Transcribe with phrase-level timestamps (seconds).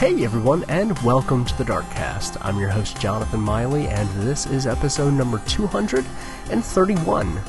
[0.00, 2.38] Hey everyone, and welcome to the Darkcast.
[2.40, 7.40] I'm your host Jonathan Miley, and this is episode number 231.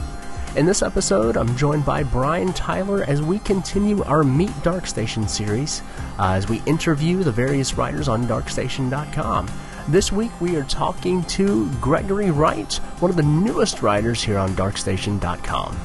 [0.58, 5.82] In this episode, I'm joined by Brian Tyler as we continue our Meet Darkstation series
[6.20, 9.49] uh, as we interview the various writers on Darkstation.com.
[9.88, 14.49] This week, we are talking to Gregory Wright, one of the newest writers here on
[14.58, 15.80] Darkstation.com.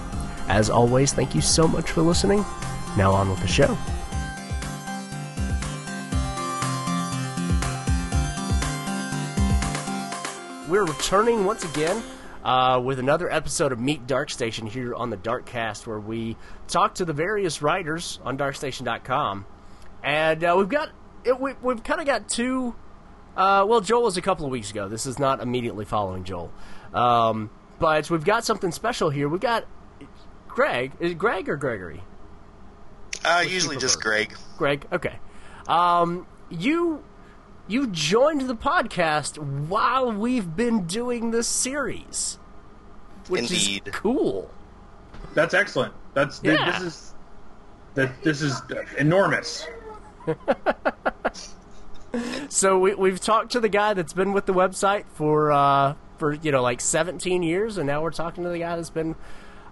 [0.48, 2.44] As always, thank you so much for listening.
[2.96, 3.78] Now, on with the show.
[10.76, 12.02] We're returning once again
[12.44, 16.36] uh, with another episode of Meet Darkstation here on the Darkcast, where we
[16.68, 19.46] talk to the various writers on Darkstation.com,
[20.04, 20.90] and uh, we've got
[21.24, 22.74] it, we, we've kind of got two.
[23.34, 24.86] Uh, well, Joel was a couple of weeks ago.
[24.86, 26.52] This is not immediately following Joel,
[26.92, 29.30] um, but we've got something special here.
[29.30, 29.64] We've got
[30.46, 30.92] Greg.
[31.00, 32.02] Is it Greg or Gregory?
[33.24, 34.36] Uh, usually just Greg.
[34.58, 34.86] Greg.
[34.92, 35.18] Okay.
[35.68, 37.02] Um, you
[37.68, 42.38] you joined the podcast while we've been doing this series,
[43.28, 43.88] which Indeed.
[43.88, 44.50] is cool.
[45.34, 45.92] That's excellent.
[46.14, 46.78] That's Yeah.
[46.78, 47.14] this is
[47.94, 48.60] that this is
[48.98, 49.66] enormous.
[52.48, 56.32] So we, we've talked to the guy that's been with the website for uh, for
[56.32, 59.16] you know like 17 years, and now we're talking to the guy that's been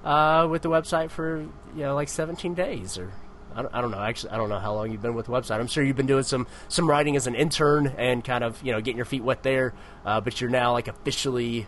[0.04, 1.38] uh, with the website for
[1.74, 3.12] you know like 17 days or.
[3.54, 4.00] I don't, I don't know.
[4.00, 5.60] Actually, I don't know how long you've been with the website.
[5.60, 8.72] I'm sure you've been doing some, some writing as an intern and kind of you
[8.72, 9.72] know getting your feet wet there.
[10.04, 11.66] Uh, but you're now like officially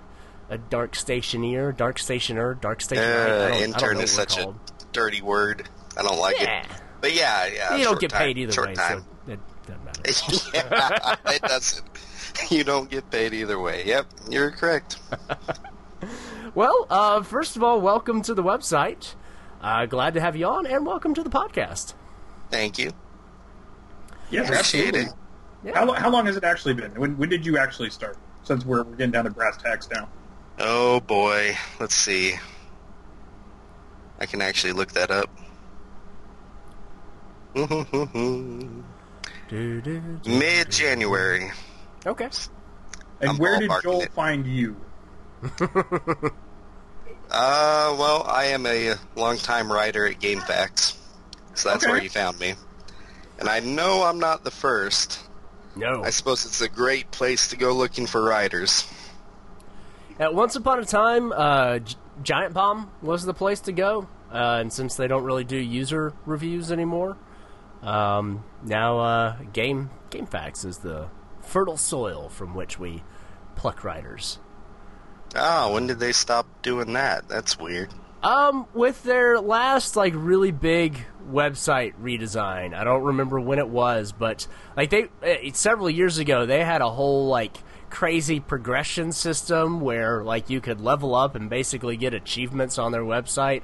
[0.50, 3.04] a dark stationer, dark stationer, dark stationer.
[3.04, 4.56] Uh, don't- I don't know intern is such called.
[4.80, 5.68] a dirty word.
[5.96, 6.60] I don't like Yeah.
[6.62, 6.66] it.
[7.00, 7.76] But yeah, yeah.
[7.76, 9.04] you don't get time, paid either way, Time.
[9.26, 10.00] so it doesn't matter.
[11.24, 11.84] yeah, it doesn't.
[12.50, 13.84] You don't get paid either way.
[13.86, 14.98] Yep, you're correct.
[16.54, 19.14] Well, uh, first of all, welcome to the website.
[19.66, 21.94] Uh, glad to have you on, and welcome to the podcast.
[22.52, 22.92] Thank you.
[24.30, 25.12] Yes, Appreciate absolutely.
[25.64, 25.74] it.
[25.74, 26.92] How, how long has it actually been?
[26.92, 28.16] When, when did you actually start?
[28.44, 30.08] Since we're, we're getting down to brass tacks now.
[30.60, 32.34] Oh boy, let's see.
[34.20, 35.30] I can actually look that up.
[39.50, 41.50] Mid January.
[42.06, 42.30] Okay.
[43.20, 44.12] And I'm where did Joel it.
[44.12, 44.76] find you?
[47.30, 50.96] Uh, well, I am a longtime writer at GameFAQs,
[51.54, 51.92] so that's Okay.
[51.92, 52.54] where you found me.
[53.38, 55.18] And I know I'm not the first.
[55.74, 56.02] No.
[56.04, 58.86] I suppose it's a great place to go looking for writers.
[60.18, 64.58] At once upon a time, uh, G- Giant Bomb was the place to go, uh,
[64.60, 67.18] and since they don't really do user reviews anymore,
[67.82, 71.08] um, now uh, Game GameFAQs is the
[71.42, 73.02] fertile soil from which we
[73.56, 74.38] pluck writers.
[75.34, 77.28] Ah, when did they stop doing that?
[77.28, 77.90] That's weird.
[78.22, 80.98] Um, with their last like really big
[81.30, 86.46] website redesign, I don't remember when it was, but like they uh, several years ago,
[86.46, 87.56] they had a whole like
[87.90, 93.04] crazy progression system where like you could level up and basically get achievements on their
[93.04, 93.62] website.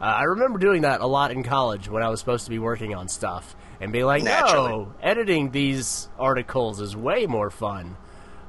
[0.00, 2.58] Uh, I remember doing that a lot in college when I was supposed to be
[2.58, 4.70] working on stuff and be like, Naturally.
[4.72, 7.96] "No, editing these articles is way more fun."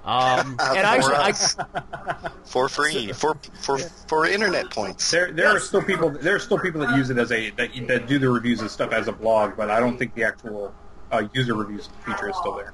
[0.07, 5.11] Um, and I For actually, I, for free, for for for internet points.
[5.11, 6.09] There, there are still people.
[6.09, 8.71] There are still people that use it as a that, that do the reviews and
[8.71, 10.73] stuff as a blog, but I don't think the actual
[11.11, 12.73] uh, user reviews feature is still there.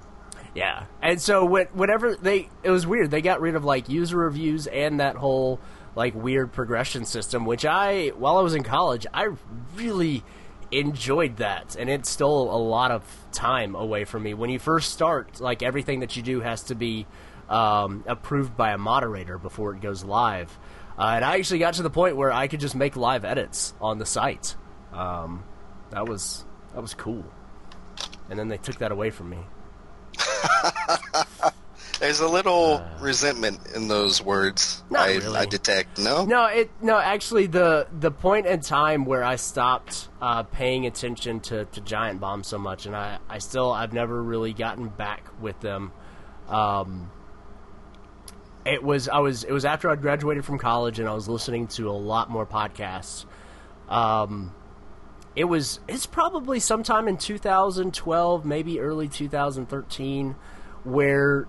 [0.53, 3.09] Yeah, and so when, whenever they, it was weird.
[3.09, 5.59] They got rid of like user reviews and that whole
[5.95, 9.29] like weird progression system, which I, while I was in college, I
[9.75, 10.23] really
[10.71, 14.33] enjoyed that, and it stole a lot of time away from me.
[14.33, 17.05] When you first start, like everything that you do has to be
[17.49, 20.57] um, approved by a moderator before it goes live.
[20.97, 23.73] Uh, and I actually got to the point where I could just make live edits
[23.81, 24.55] on the site.
[24.91, 25.43] Um,
[25.89, 27.25] that was that was cool.
[28.29, 29.39] And then they took that away from me.
[31.99, 34.83] There's a little resentment in those words.
[34.93, 35.37] I, really.
[35.37, 35.99] I detect.
[35.99, 36.25] No.
[36.25, 36.99] No, it no.
[36.99, 42.19] Actually, the the point in time where I stopped uh, paying attention to, to Giant
[42.19, 45.91] Bomb so much, and I, I still I've never really gotten back with them.
[46.49, 47.09] Um,
[48.65, 51.67] it was I was it was after I'd graduated from college, and I was listening
[51.67, 53.25] to a lot more podcasts.
[53.89, 54.53] Um,
[55.35, 60.35] it was it's probably sometime in 2012, maybe early 2013,
[60.83, 61.47] where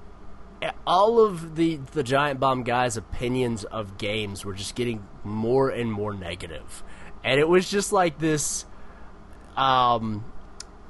[0.87, 5.93] all of the the giant bomb guys opinions of games were just getting more and
[5.93, 6.83] more negative
[7.23, 8.67] and it was just like this
[9.57, 10.25] um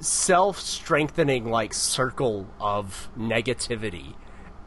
[0.00, 4.14] self-strengthening like circle of negativity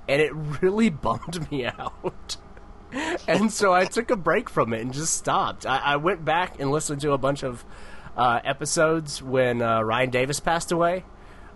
[0.08, 0.32] and it
[0.62, 2.38] really bummed me out
[3.28, 5.66] and so I took a break from it and just stopped.
[5.66, 7.66] I, I went back and listened to a bunch of
[8.16, 11.04] uh, episodes when uh, Ryan Davis passed away,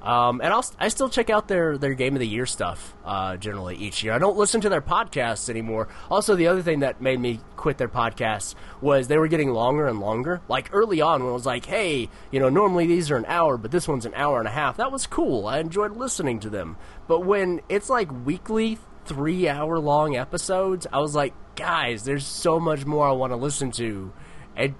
[0.01, 3.37] Um, and I'll, I still check out their, their game of the year stuff uh,
[3.37, 4.13] generally each year.
[4.13, 5.89] I don't listen to their podcasts anymore.
[6.09, 9.87] Also, the other thing that made me quit their podcasts was they were getting longer
[9.87, 10.41] and longer.
[10.47, 13.57] Like early on, when it was like, hey, you know, normally these are an hour,
[13.57, 14.77] but this one's an hour and a half.
[14.77, 15.45] That was cool.
[15.45, 16.77] I enjoyed listening to them.
[17.07, 22.59] But when it's like weekly, three hour long episodes, I was like, guys, there's so
[22.59, 24.13] much more I want to listen to.
[24.55, 24.75] And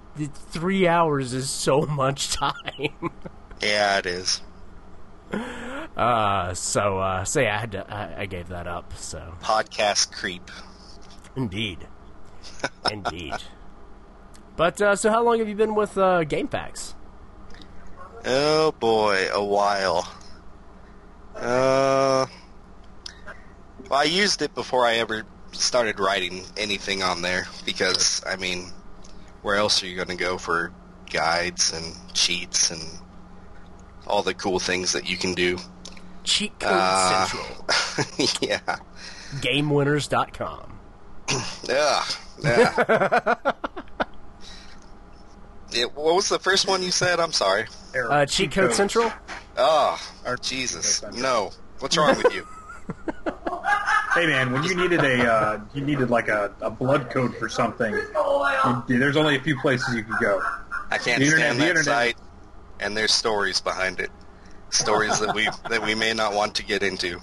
[0.50, 3.10] three hours is so much time.
[3.62, 4.42] Yeah, it is.
[5.94, 8.94] Uh, so, uh, so yeah, I had to, I, I gave that up.
[8.96, 10.50] So, Podcast creep.
[11.36, 11.86] indeed,
[12.90, 13.34] indeed.
[14.56, 16.94] But uh, so, how long have you been with uh, GameFAQs?
[18.24, 20.06] Oh boy, a while.
[21.34, 22.26] Uh,
[23.88, 28.70] well, I used it before I ever started writing anything on there because I mean,
[29.42, 30.72] where else are you going to go for
[31.10, 32.80] guides and cheats and
[34.06, 35.58] all the cool things that you can do?
[36.24, 37.66] Cheat Code Uh, Central,
[38.48, 38.76] yeah.
[39.40, 40.78] GameWinners.com.
[41.68, 42.04] Yeah.
[42.42, 43.34] Yeah.
[45.74, 47.18] Yeah, what was the first one you said?
[47.18, 47.64] I'm sorry.
[47.94, 48.12] Error.
[48.12, 48.76] Uh, Cheat Code codes.
[48.76, 49.10] Central.
[49.56, 51.02] Oh, Or- Jesus.
[51.02, 51.18] Okay.
[51.18, 51.50] No.
[51.78, 52.46] What's wrong with you?
[54.14, 57.48] Hey man, when you needed a, uh, you needed like a, a blood code for
[57.48, 60.42] something, you, there's only a few places you could go.
[60.90, 62.16] I can't The internet- stand the that internet- site,
[62.82, 64.10] and there's stories behind it.
[64.70, 67.20] Stories that we that we may not want to get into.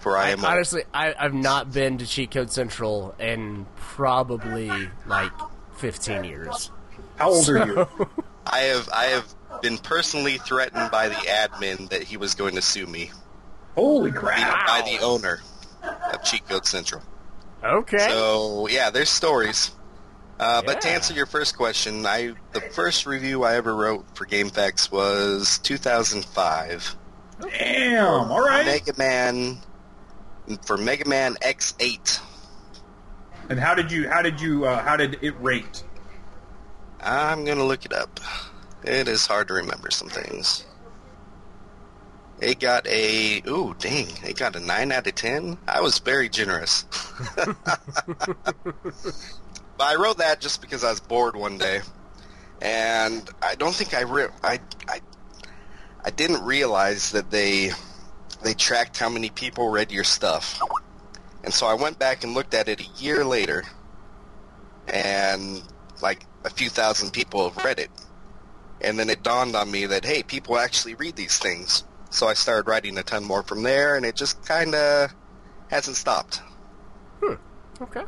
[0.00, 4.68] For I I, am honestly, I, I've not been to Cheat Code Central in probably
[5.06, 5.30] like
[5.76, 6.70] 15 years.
[7.16, 7.88] How old are you?
[8.46, 12.62] I have I have been personally threatened by the admin that he was going to
[12.62, 13.12] sue me
[13.76, 14.66] Holy the- crap!
[14.66, 15.40] by the owner
[16.12, 17.02] of Cheat Code Central.
[17.62, 17.98] Okay.
[17.98, 19.70] So yeah, there's stories.
[20.42, 24.26] Uh, But to answer your first question, I the first review I ever wrote for
[24.26, 26.96] GameFAQs was 2005.
[27.40, 28.30] Damn.
[28.30, 28.66] All right.
[28.66, 29.58] Mega Man
[30.66, 32.20] for Mega Man X8.
[33.50, 34.08] And how did you?
[34.08, 34.64] How did you?
[34.64, 35.84] Uh, how did it rate?
[37.00, 38.18] I'm gonna look it up.
[38.82, 40.66] It is hard to remember some things.
[42.40, 44.08] It got a ooh dang!
[44.24, 45.56] It got a nine out of ten.
[45.68, 46.84] I was very generous.
[49.78, 51.80] but I wrote that just because I was bored one day,
[52.60, 55.00] and I don't think I re- I I
[56.04, 57.70] I didn't realize that they
[58.42, 60.60] they tracked how many people read your stuff,
[61.44, 63.64] and so I went back and looked at it a year later,
[64.88, 65.62] and
[66.02, 67.90] like a few thousand people have read it.
[68.80, 71.84] And then it dawned on me that, hey, people actually read these things.
[72.10, 75.14] So I started writing a ton more from there, and it just kind of
[75.70, 76.42] hasn't stopped.
[77.22, 77.34] Hmm.
[77.80, 78.02] Okay.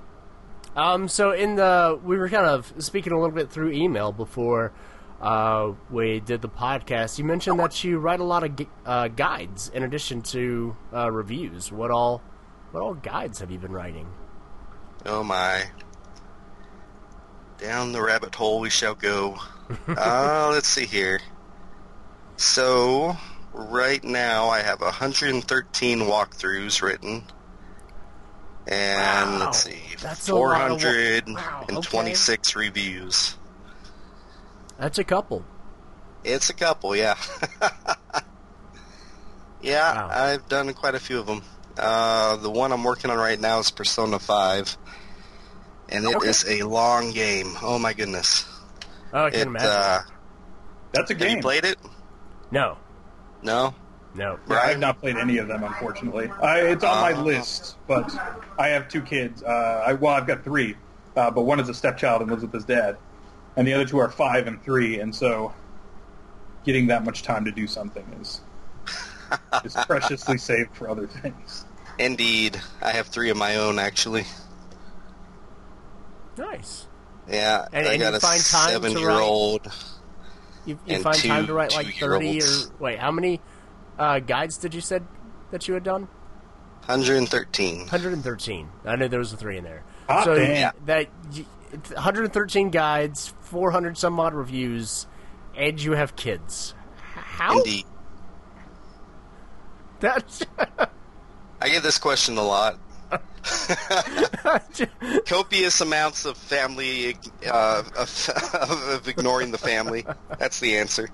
[0.77, 4.73] Um, so in the we were kind of speaking a little bit through email before
[5.21, 7.19] uh, we did the podcast.
[7.19, 11.71] You mentioned that you write a lot of uh, guides in addition to uh, reviews.
[11.71, 12.23] What all
[12.73, 14.09] what all guides have you been writing?
[15.07, 15.65] Oh my.
[17.59, 19.37] Down the rabbit hole we shall go.
[19.89, 21.21] uh, let's see here.
[22.37, 23.17] So,
[23.53, 27.25] right now I have 113 walkthroughs written.
[28.67, 29.39] And Wow.
[29.47, 31.35] let's see, That's a lot of wa-
[31.67, 33.37] 426 reviews.
[34.79, 35.45] That's a couple.
[36.25, 37.17] It's a couple, yeah.
[39.61, 40.09] yeah, Wow.
[40.11, 41.43] I've done quite a few of them.
[41.77, 44.77] Uh, the one I'm working on right now is Persona 5.
[45.91, 46.61] And it is Okay.
[46.61, 47.55] a long game.
[47.63, 48.47] Oh my goodness.
[49.13, 49.69] Oh, I can It, imagine.
[49.69, 50.01] uh,
[50.93, 51.37] That's a have game.
[51.37, 51.79] you played it?
[52.51, 52.79] no,
[53.43, 53.75] No?
[54.15, 54.39] No.
[54.49, 56.31] Yeah, I've not played any of them, unfortunately.
[56.43, 57.23] I, it's on my Uh.
[57.23, 58.13] list, but
[58.59, 59.43] I have two kids.
[59.43, 59.49] Uh,
[59.87, 60.77] I, well, I've got three,
[61.17, 62.97] uh, but one is a stepchild and lives with his dad,
[63.57, 65.53] and the other two are five and three, and so
[66.65, 68.41] getting that much time to do something is
[69.65, 71.65] is preciously saved for other things.
[71.99, 72.61] Indeed.
[72.83, 74.25] I have three of my own, actually.
[76.37, 76.87] Nice.
[77.29, 79.73] Yeah, And- I and got you a find time to seven-year-old.
[80.67, 82.47] You, you And find time to write like thirty or
[82.79, 82.99] wait?
[82.99, 83.41] How many
[83.99, 85.07] uh, guides did you said
[85.51, 86.09] that you had done?
[86.87, 87.79] 113.
[87.79, 88.69] 113.
[88.85, 89.85] I knew there was a three in there.
[90.09, 90.73] Hot so damn.
[90.85, 91.47] that y-
[91.95, 95.07] 113 guides, 400 some odd reviews,
[95.57, 96.75] and you have kids.
[97.15, 97.59] How?
[97.59, 97.87] Indeed.
[100.01, 100.43] That's
[101.61, 102.79] I get this question a lot.
[105.27, 108.31] Copious amounts of family, uh, of,
[108.91, 110.05] of ignoring the family.
[110.39, 111.09] That's the answer.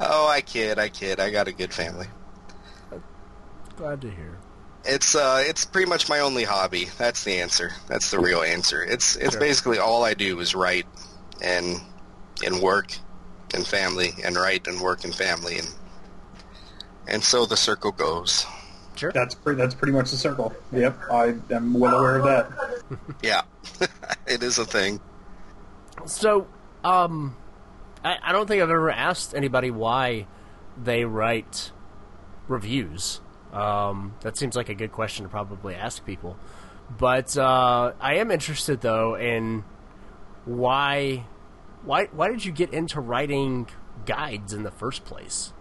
[0.00, 1.20] Oh, I kid, I kid.
[1.20, 2.06] I got a good family.
[3.76, 4.38] glad to hear.
[4.84, 6.88] It's uh, it's pretty much my only hobby.
[6.96, 7.72] That's the answer.
[7.88, 8.82] That's the real answer.
[8.82, 9.40] It's it's Sure.
[9.40, 10.86] basically all I do is write
[11.42, 11.80] and
[12.44, 12.92] and work
[13.54, 15.68] and family, and write and work and family, and
[17.08, 18.46] and so the circle goes.
[18.94, 19.10] Sure.
[19.12, 19.60] That's pretty.
[19.60, 20.54] That's pretty much the circle.
[20.72, 22.50] Yep, I am well aware of that.
[23.22, 23.42] Yeah,
[24.28, 25.00] it is a thing.
[26.06, 26.46] So,
[26.84, 27.34] um,
[28.06, 30.28] I, I don't think I've ever asked anybody why
[30.80, 31.72] they write
[32.46, 33.20] reviews.
[33.52, 36.36] Um, that seems like a good question to probably ask people.
[36.96, 39.64] But uh, I am interested though in
[40.44, 41.24] why
[41.82, 43.68] why why did you get into writing
[44.04, 45.52] guides in the first place?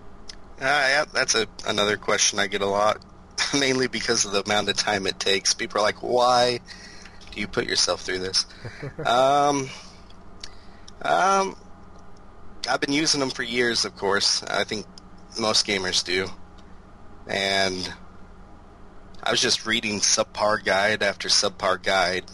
[0.59, 3.03] Uh, yeah, that's a another question I get a lot,
[3.59, 5.55] mainly because of the amount of time it takes.
[5.55, 6.59] People are like, "Why
[7.31, 8.45] do you put yourself through this?"
[9.05, 9.67] um,
[11.01, 11.55] um,
[12.67, 14.43] I've been using them for years, of course.
[14.43, 14.86] I think
[15.39, 16.27] most gamers do,
[17.27, 17.93] and
[19.22, 22.25] I was just reading subpar guide after subpar guide.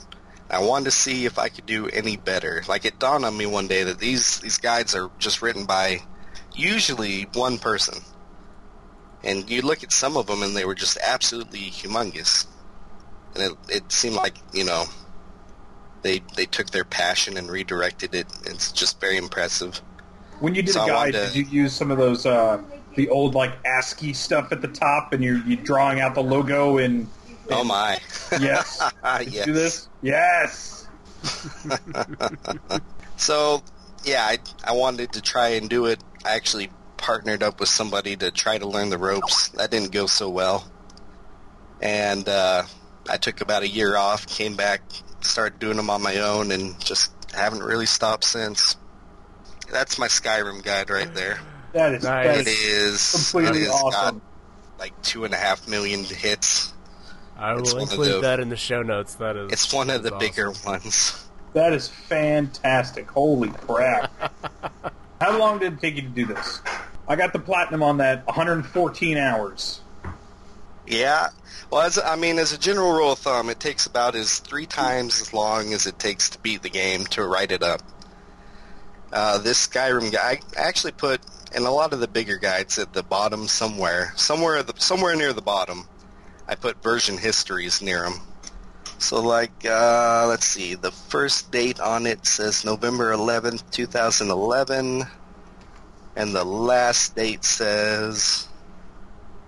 [0.50, 2.64] I wanted to see if I could do any better.
[2.68, 6.02] Like it dawned on me one day that these these guides are just written by
[6.54, 8.04] usually one person.
[9.24, 12.48] And you look at some of them and they were just absolutely humongous.
[13.36, 14.86] And it, it seemed like, you know,
[16.02, 18.28] they they took their passion and redirected it.
[18.46, 19.82] It's just very impressive.
[20.42, 22.62] When you did So a guide, to- did you use some of those uh,
[22.96, 26.78] the old like ASCII stuff at the top, and you're you drawing out the logo
[26.78, 27.08] and
[27.50, 28.00] Oh my.
[28.40, 29.46] yes, yes.
[29.46, 29.88] do this?
[30.02, 30.88] Yes.
[33.18, 33.62] So,
[34.04, 36.04] yeah, I, I wanted to try and do it.
[36.26, 39.50] I actually partnered up with somebody to try to learn the ropes.
[39.50, 40.66] That didn't go so well.
[41.84, 42.64] And uh,
[43.08, 44.82] I took about a year off, came back,
[45.22, 48.76] started doing them on my own, and just haven't really stopped since.
[49.72, 51.40] That's my Skyrim guide right there.
[51.74, 52.26] That is Nice.
[52.28, 54.16] that It is is, completely it has awesome.
[54.20, 56.74] got like two and a half million hits.
[57.38, 59.16] I will one include the- that in the show notes.
[59.16, 61.26] That is It's one of the that's bigger ones.
[61.54, 63.10] That is fantastic.
[63.12, 64.12] Holy crap.
[65.22, 66.62] How long did it take you to do this?
[67.08, 69.82] I got the platinum on that 114 hours.
[70.88, 71.28] Yeah.
[71.70, 74.66] Well, as, I mean, as a general rule of thumb, it takes about as three
[74.66, 77.82] times as long as it takes to beat the game to write it up.
[79.12, 81.20] Uh, this Skyrim guy, I actually put
[81.54, 85.34] in a lot of the bigger guides at the bottom somewhere, somewhere the, somewhere near
[85.34, 85.88] the bottom.
[86.48, 88.22] I put version histories near them.
[89.00, 95.04] So, like, uh, let's see, the first date on it says November 11th, 2011,
[96.16, 98.48] and the last date says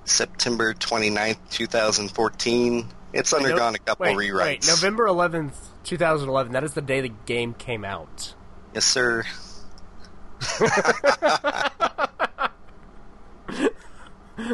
[0.06, 2.88] September 29th, 2014.
[3.14, 4.46] It's undergone a couple wait, rewrites.
[4.46, 6.52] Wait, November 11th, 2011.
[6.52, 8.34] That is the day the game came out.
[8.74, 9.24] Yes, sir.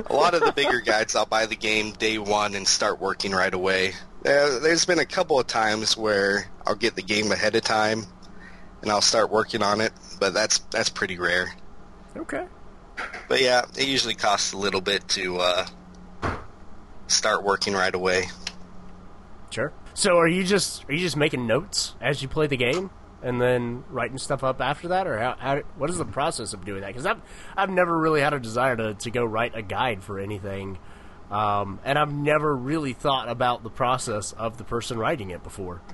[0.08, 3.32] A lot of the bigger guys, I'll buy the game day one and start working
[3.32, 3.94] right away.
[4.26, 8.06] Uh, there's been a couple of times where I'll get the game ahead of time
[8.82, 11.54] and I'll start working on it, but that's that's pretty rare.
[12.16, 12.46] Okay.
[13.28, 15.66] But yeah, it usually costs a little bit to uh,
[17.08, 18.26] start working right away.
[19.52, 19.72] Sure.
[19.94, 22.90] So are you just are you just making notes as you play the game
[23.22, 26.66] and then writing stuff up after that, or how, how what is the process of
[26.66, 26.88] doing that?
[26.88, 27.22] Because I've
[27.56, 30.78] I've never really had a desire to to go write a guide for anything,
[31.32, 35.82] um, and I've never really thought about the process of the person writing it before.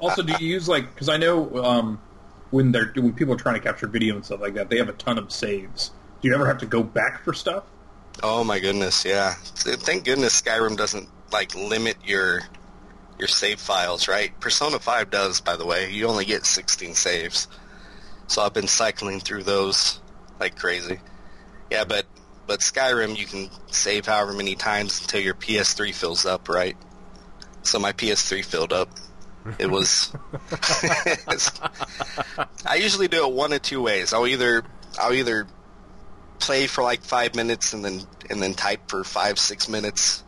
[0.00, 2.00] Also, do you use like because I know um,
[2.50, 4.88] when they're when people are trying to capture video and stuff like that, they have
[4.88, 5.90] a ton of saves.
[6.20, 7.64] Do you ever have to go back for stuff?
[8.22, 9.34] Oh my goodness, yeah.
[9.34, 12.40] Thank goodness Skyrim doesn't like limit your
[13.20, 14.38] your save files, right?
[14.40, 15.90] Persona 5 does, by the way.
[15.90, 17.46] You only get 16 saves.
[18.26, 20.00] So I've been cycling through those
[20.40, 20.98] like crazy.
[21.70, 22.06] Yeah, but
[22.46, 26.76] but Skyrim you can save however many times until your PS3 fills up, right?
[27.62, 28.88] So my PS3 filled up.
[29.58, 30.12] It was
[32.66, 34.12] I usually do it one of two ways.
[34.12, 34.64] I'll either
[34.98, 35.46] I'll either
[36.38, 40.24] play for like five minutes and then and then type for five six minutes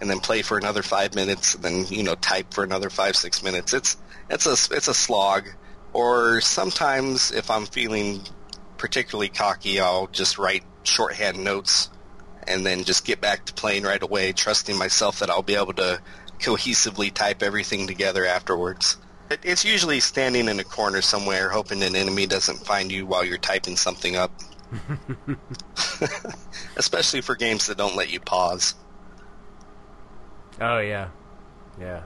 [0.00, 3.16] and then play for another five minutes and then you know type for another five
[3.16, 3.72] six minutes.
[3.72, 3.96] It's
[4.30, 5.48] it's a it's a slog.
[5.92, 8.20] Or sometimes if i'm feeling
[8.76, 11.88] particularly cocky i'll just write shorthand notes
[12.46, 15.72] and then just get back to playing right away trusting myself that i'll be able
[15.72, 15.98] to
[16.38, 18.96] cohesively type everything together afterwards.
[19.42, 23.38] It's usually standing in a corner somewhere hoping an enemy doesn't find you while you're
[23.38, 24.30] typing something up.
[26.76, 28.74] Especially for games that don't let you pause.
[30.60, 31.08] Oh yeah,
[31.78, 32.02] yeah.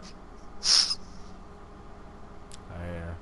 [2.72, 3.14] I uh,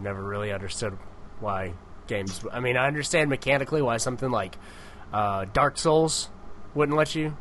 [0.00, 0.96] never really understood
[1.40, 1.72] why
[2.06, 2.40] games.
[2.52, 4.56] I mean, I understand mechanically why something like
[5.12, 6.28] uh, Dark Souls
[6.74, 7.36] wouldn't let you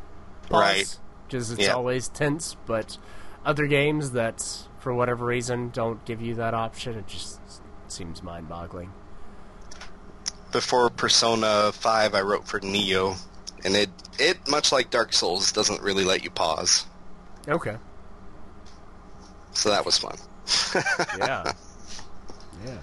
[0.50, 1.00] pause, Right.
[1.30, 1.74] Just it's Yeah.
[1.74, 2.56] always tense.
[2.66, 2.98] But
[3.46, 4.44] other games that,
[4.80, 7.40] for whatever reason, don't give you that option, it just
[7.88, 8.92] seems mind-boggling.
[10.52, 13.18] before Persona 5, I wrote for Nioh,
[13.64, 16.86] and it it much like Dark Souls doesn't really let you pause.
[17.48, 17.78] Okay.
[19.54, 20.18] So that was fun.
[21.18, 21.52] Yeah.
[22.66, 22.78] yeah.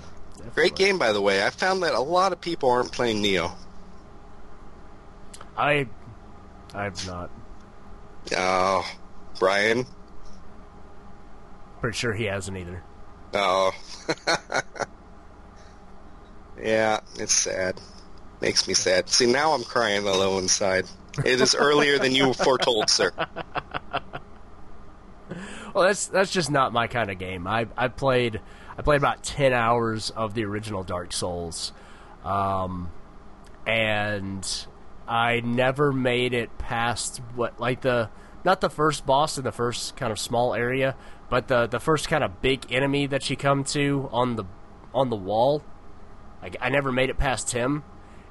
[0.55, 1.45] Great game, by the way.
[1.45, 3.53] I found that a lot of people aren't playing Nioh.
[5.57, 5.87] I,
[6.75, 7.31] I've not.
[8.37, 8.87] Oh,
[9.39, 9.87] Brian.
[11.81, 12.83] Pretty sure he hasn't either.
[13.33, 13.73] Oh.
[16.61, 17.81] yeah, it's sad.
[18.41, 19.09] Makes me sad.
[19.09, 20.87] See, now I'm crying a little inside.
[21.25, 23.13] It is earlier than you foretold, sir.
[25.75, 27.47] Well, that's that's just not my kind of game.
[27.49, 28.41] I I played
[28.79, 31.73] I played about ten hours of the original Dark Souls,
[32.25, 32.93] um,
[33.67, 34.67] and
[35.09, 38.09] I never made it past what like the
[38.45, 40.95] not the first boss in the first kind of small area,
[41.29, 44.45] but the the first kind of big enemy that you come to on the
[44.95, 45.65] on the wall.
[46.41, 47.83] Like I never made it past him,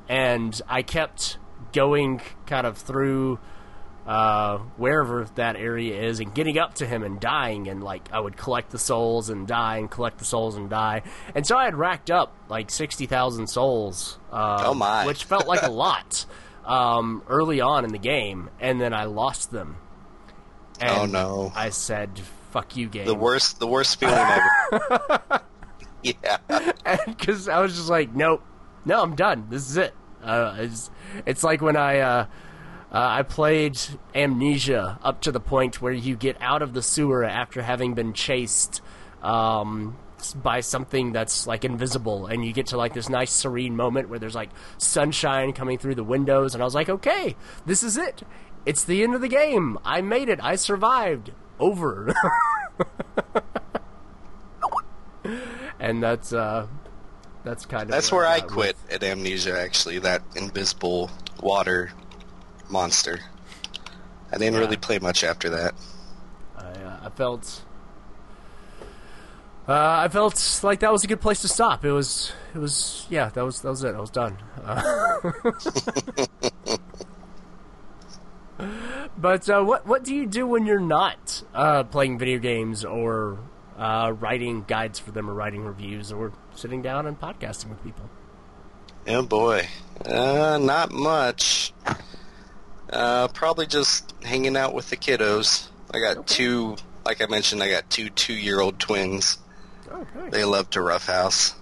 [0.07, 1.39] and I kept
[1.73, 3.39] going kind of through
[4.05, 8.19] uh, wherever that area is and getting up to him and dying and like I
[8.19, 11.65] would collect the souls and die and collect the souls and die and so I
[11.65, 14.19] had racked up like sixty thousand souls.
[14.31, 15.05] Um, Oh, my.
[15.05, 16.25] Which felt like a lot
[16.65, 19.77] um, early on in the game, and then I lost them.
[20.79, 21.51] And Oh, no.
[21.55, 22.19] I said,
[22.51, 25.41] "Fuck you, game." The worst, the worst feeling ever.
[26.03, 26.37] yeah.
[27.05, 28.43] because I was just like, nope,
[28.85, 29.47] no, I'm done.
[29.49, 29.93] This is it.
[30.23, 30.89] Uh, it's,
[31.25, 32.25] it's like when I uh,
[32.93, 33.79] uh, I played
[34.13, 38.13] Amnesia up to the point where you get out of the sewer after having been
[38.13, 38.81] chased
[39.23, 39.97] um,
[40.35, 44.19] by something that's like invisible, and you get to like this nice serene moment where
[44.19, 47.35] there's like sunshine coming through the windows, and I was like, okay,
[47.65, 48.21] this is it.
[48.65, 49.77] It's the end of the game.
[49.83, 50.39] I made it.
[50.41, 51.31] I survived.
[51.59, 52.13] Over.
[55.79, 56.67] and that's uh
[57.43, 59.99] that's kind of That's where I with- quit at Amnesia, actually.
[59.99, 61.91] That invisible water
[62.73, 63.19] monster.
[64.33, 64.59] I didn't Yeah.
[64.59, 65.73] really play much after that.
[66.57, 67.61] I, uh, I felt
[69.67, 69.71] uh,
[70.05, 71.85] I felt like that was a good place to stop.
[71.85, 73.95] It was it was yeah that was that was it.
[73.95, 74.37] I was done.
[74.61, 75.31] Uh,
[79.17, 83.37] but uh, what what do you do when you're not uh, playing video games or
[83.77, 88.09] uh, writing guides for them or writing reviews or sitting down and podcasting with people?
[89.07, 89.67] Oh boy.
[90.05, 91.73] Uh, not much.
[92.93, 95.67] Uh, probably just hanging out with the kiddos.
[95.93, 96.75] I got two,
[97.05, 99.39] like I mentioned, I got two two-year-old twins.
[99.91, 101.55] Okay, They love to roughhouse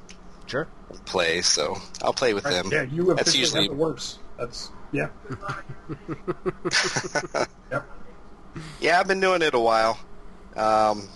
[0.45, 0.67] sure.
[1.05, 2.69] play, so I'll play with them.
[2.71, 4.19] Yeah, you That's officially usually have the works.
[4.37, 5.07] That's yeah.
[7.71, 7.85] yep.
[8.81, 9.97] Yeah, I've been doing it a while.
[10.55, 11.07] Um,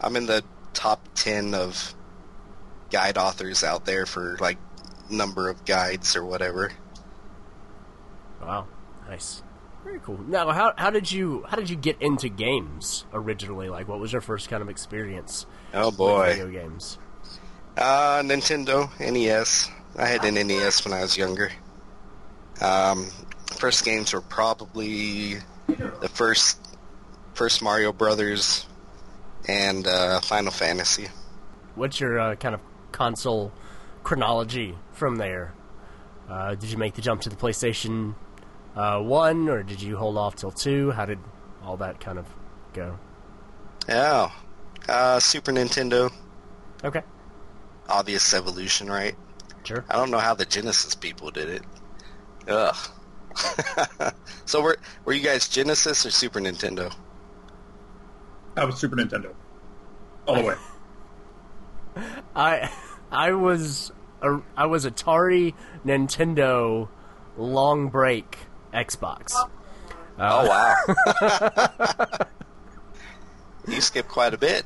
[0.00, 1.94] I'm in the top ten of
[2.90, 4.58] guide authors out there for like
[5.10, 6.70] number of guides or whatever.
[8.40, 8.68] Wow,
[9.08, 9.42] nice,
[9.88, 10.18] very cool.
[10.26, 13.68] Now, how how did you how did you get into games originally?
[13.68, 16.26] Like, what was your first kind of experience Oh with boy.
[16.36, 16.98] video games?
[17.76, 19.70] Uh, Nintendo NES.
[19.96, 21.50] I had an NES when I was younger.
[22.60, 23.06] Um,
[23.56, 26.58] first games were probably the first
[27.34, 28.66] first Mario Brothers
[29.46, 31.08] and uh, Final Fantasy.
[31.76, 32.60] What's your uh, kind of
[32.92, 33.52] console
[34.02, 35.54] chronology from there?
[36.28, 38.14] Uh, did you make the jump to the PlayStation
[38.78, 40.90] uh, One, or did you hold off till two?
[40.92, 41.18] How did
[41.62, 42.26] all that kind of
[42.72, 42.98] go?
[43.88, 44.32] Oh,
[44.88, 46.12] uh, Super Nintendo.
[46.84, 47.02] Okay,
[47.88, 49.16] Obvious evolution, right?
[49.64, 49.84] sure.
[49.90, 51.62] I don't know how the Genesis people did it.
[52.46, 52.76] Ugh.
[54.46, 56.94] so were were you guys Genesis or Super Nintendo?
[58.56, 59.34] I was Super Nintendo.
[60.26, 60.54] All the way.
[62.36, 62.70] I
[63.10, 66.88] I was a, I was Atari, Nintendo,
[67.36, 68.38] long break,
[68.74, 69.32] Xbox.
[70.18, 70.74] Oh wow.
[73.68, 74.64] you skipped quite a bit.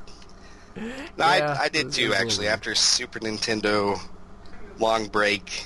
[0.76, 0.82] No,
[1.18, 2.44] Yeah, I, I did too was actually.
[2.46, 2.54] weird.
[2.54, 4.00] After Super Nintendo,
[4.78, 5.64] long break,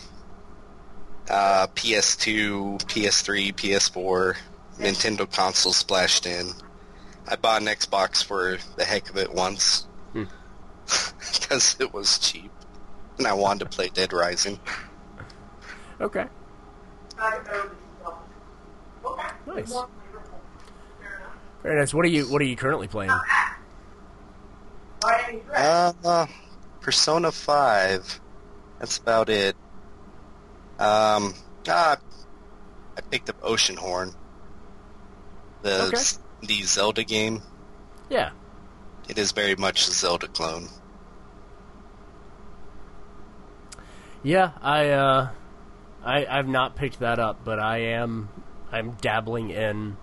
[1.30, 4.36] uh, PS2, PS3, PS4,
[4.78, 6.50] Nintendo console splashed in.
[7.28, 10.24] I bought an Xbox for the heck of it once Hmm.
[10.84, 12.50] because it was cheap,
[13.18, 14.58] and I wanted to play Dead Rising.
[16.00, 16.26] Okay,
[19.56, 19.74] nice.
[21.62, 21.94] Very nice.
[21.94, 23.12] What are you What are you currently playing?
[25.54, 26.26] Uh,
[26.80, 28.20] Persona 5.
[28.78, 29.56] That's about it.
[30.78, 31.34] Um,
[31.68, 31.96] ah,
[32.96, 34.14] I picked up Oceanhorn.
[35.62, 36.02] The Okay.
[36.42, 37.42] the Zelda game.
[38.08, 38.30] Yeah.
[39.08, 40.68] It is very much a Zelda clone.
[44.22, 45.28] Yeah, I uh
[46.04, 48.28] I, I've not picked that up, but I am
[48.72, 49.96] I'm dabbling in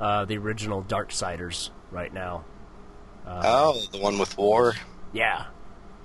[0.00, 2.44] uh, the original Darksiders right now.
[3.26, 4.74] Uh, oh, the one with war.
[5.12, 5.46] Yeah,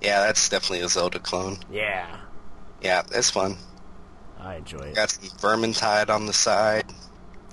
[0.01, 1.57] Yeah, that's definitely a Zelda clone.
[1.71, 2.17] yeah,
[2.81, 3.57] Yeah, it's fun.
[4.39, 4.95] I enjoy it.
[4.95, 6.85] Got some Vermintide on the side,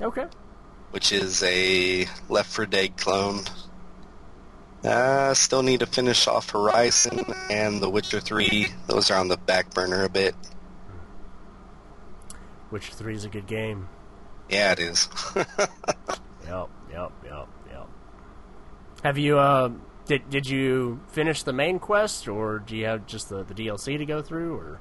[0.01, 0.27] Okay.
[0.91, 3.43] which is a Left 4 Dead clone.
[4.85, 8.67] Uh, still need to finish off Horizon and The Witcher 3.
[8.87, 10.35] Those are on the back burner a bit.
[12.71, 13.89] Witcher Three is a good game.
[14.51, 15.09] Yeah, it is.
[16.51, 17.89] Yep, yep, yep, yep.
[19.05, 19.71] Have you uh
[20.07, 23.97] did did you finish the main quest or do you have just the, the DLC
[23.99, 24.81] to go through or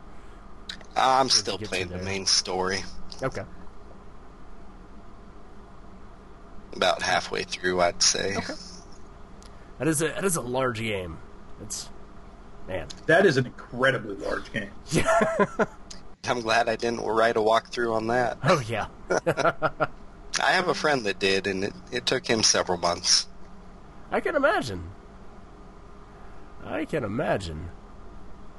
[0.95, 2.79] I'm still playing the main story.
[3.21, 3.43] Okay.
[6.75, 8.36] About halfway through, I'd say.
[8.38, 8.53] Okay.
[9.77, 11.19] That is a that is a large game.
[11.62, 11.89] It's
[12.67, 12.88] man.
[13.05, 14.71] That is an incredibly large game.
[16.25, 18.38] I'm glad I didn't write a walkthrough on that.
[18.43, 18.88] Oh yeah.
[20.41, 23.27] I have a friend that did, and it, it took him several months.
[24.12, 24.91] I can imagine.
[26.63, 27.69] I can imagine.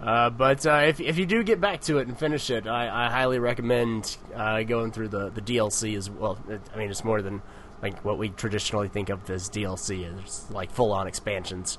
[0.01, 3.07] Uh, but uh, if if you do get back to it and finish it, I,
[3.07, 6.39] I highly recommend uh, going through the, the DLC as well.
[6.49, 7.43] It, I mean, it's more than
[7.83, 10.11] like what we traditionally think of as DLC.
[10.23, 11.79] It's like full on expansions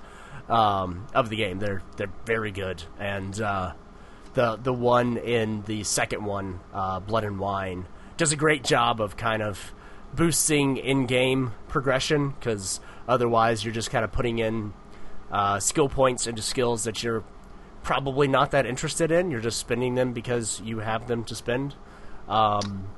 [0.50, 1.60] um, of the game.
[1.60, 3.74] They're they're very good, and uh,
[4.34, 7.86] the the one in the second one, uh, Blood and Wine,
[8.18, 9.74] does a great job of kind of
[10.14, 14.74] boosting in-game progression because otherwise you're just kind of putting in
[15.32, 17.24] uh, skill points into skills that you're
[17.84, 19.32] probably not that interested in.
[19.32, 21.76] You're just spending them because you have them to spend.
[22.28, 22.90] Um,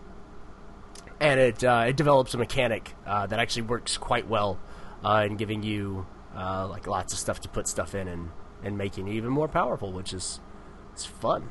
[1.20, 4.60] and it uh, it develops a mechanic uh, that actually works quite well
[5.04, 8.32] uh, in giving you uh, like lots of stuff to put stuff in and,
[8.64, 10.40] and making it even more powerful, which is
[10.94, 11.50] it's fun.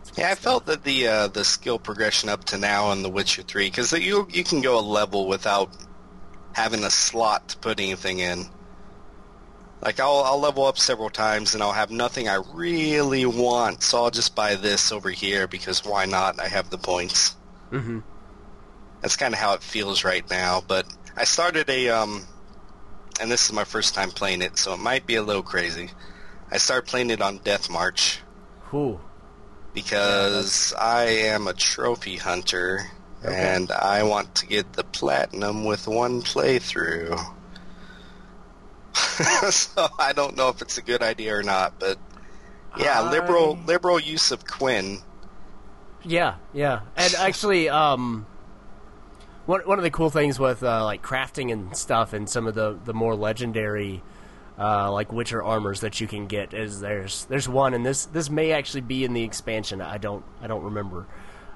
[0.00, 0.36] It's Yeah, I stuff.
[0.36, 3.92] felt that the uh, the skill progression up to now in The Witcher 3, because
[3.92, 5.70] you you can go a level without
[6.54, 8.44] having a slot to put anything in.
[9.82, 14.04] Like I'll I'll level up several times and I'll have nothing I really want, so
[14.04, 16.40] I'll just buy this over here because why not?
[16.40, 17.36] I have the points.
[17.72, 18.00] Mm-hmm.
[19.00, 20.62] That's kind of how it feels right now.
[20.66, 22.26] But I started a um,
[23.20, 25.90] and this is my first time playing it, so it might be a little crazy.
[26.52, 28.20] I started playing it on Death March
[28.74, 29.00] Ooh.
[29.72, 32.80] because I am a trophy hunter
[33.24, 33.34] Okay.
[33.34, 37.16] and I want to get the platinum with one playthrough.
[39.50, 41.98] so I don't know if it's a good idea or not, but
[42.78, 44.98] yeah, I- liberal liberal use of Quen.
[46.04, 48.26] Yeah, yeah, and actually, um,
[49.46, 52.54] one one of the cool things with uh, like crafting and stuff, and some of
[52.56, 54.02] the the more legendary,
[54.62, 58.30] uh, like Witcher armors that you can get is there's there's one, and this this
[58.30, 59.80] may actually be in the expansion.
[59.80, 61.08] I don't I don't remember,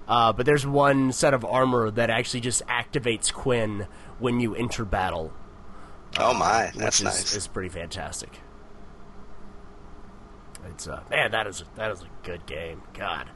[0.09, 3.87] uh, but there's one set of armor that actually just activates Quen
[4.19, 5.33] when you enter battle.
[6.19, 7.37] Oh my, which that's is, nice.
[7.37, 8.41] is pretty fantastic.
[10.71, 12.83] It's uh, man, that is that is a good game.
[12.93, 13.31] God.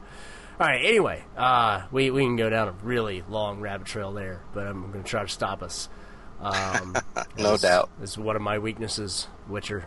[0.59, 0.83] All right.
[0.83, 4.91] Anyway, uh, we we can go down a really long rabbit trail there, but I'm
[4.91, 5.87] going to try to stop us.
[6.41, 6.95] Um,
[7.37, 7.89] No as- doubt.
[8.01, 9.85] Is one of my weaknesses, Witcher.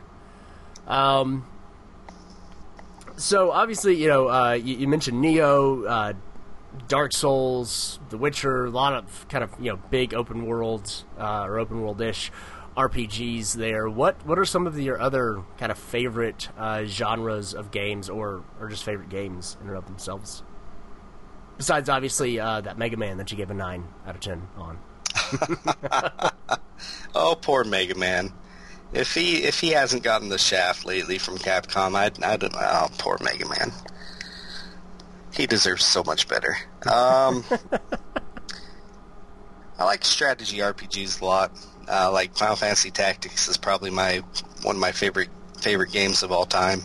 [0.86, 1.46] Um.
[3.16, 6.12] So obviously, you know, uh, you, you mentioned Nioh, uh,
[6.88, 11.44] Dark Souls, The Witcher, a lot of kind of you know big open worlds uh,
[11.44, 12.32] or open world ish
[12.76, 13.54] RPGs.
[13.54, 18.08] There, what what are some of your other kind of favorite uh, genres of games,
[18.10, 20.42] or or just favorite games in and of themselves?
[21.56, 24.78] Besides, obviously, uh, that Mega Man that you gave a nine out of ten on.
[27.16, 28.32] Oh, poor Mega Man.
[28.92, 32.54] If he if he hasn't gotten the shaft lately from Capcom, I I don't.
[32.56, 33.72] Oh, poor Mega Man.
[35.32, 36.56] He deserves so much better.
[36.90, 37.44] Um,
[39.78, 41.52] I like strategy RPGs a lot.
[41.88, 44.18] Uh, like Final Fantasy Tactics is probably my
[44.62, 45.28] one of my favorite
[45.60, 46.80] favorite games of all time.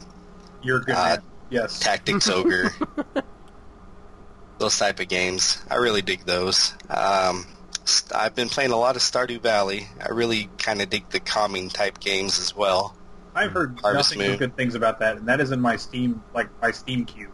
[0.62, 1.18] You're good Uh.
[1.50, 1.80] Yes.
[1.80, 2.72] Tactics Ogre.
[4.60, 5.64] those type of games.
[5.72, 6.74] I really dig those.
[6.90, 7.46] Um,
[8.14, 9.88] I've been playing a lot of Stardew Valley.
[10.00, 12.96] I really kind of dig the calming type games as well.
[13.36, 16.22] I've heard Harvest nothing but good things about that, and that is in my Steam,
[16.34, 17.32] like my Steam queue.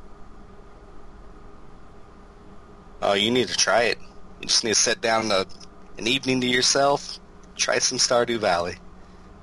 [3.01, 3.97] Oh, you need to try it.
[4.41, 5.45] You just need to sit down a,
[5.97, 7.19] an evening to yourself,
[7.55, 8.75] try some Stardew Valley.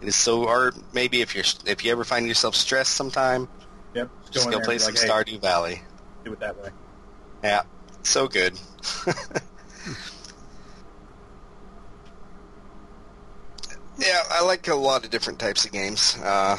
[0.01, 3.49] It is so, or maybe if you're if you ever find yourself stressed sometime,
[3.95, 4.11] Yep.
[4.31, 5.83] just in go play some like, hey, Stardew Valley.
[6.25, 6.71] Do it that way.
[7.43, 7.63] Yeah,
[8.03, 8.59] so good.
[14.05, 16.17] yeah, I like a lot of different types of games.
[16.23, 16.57] Uh,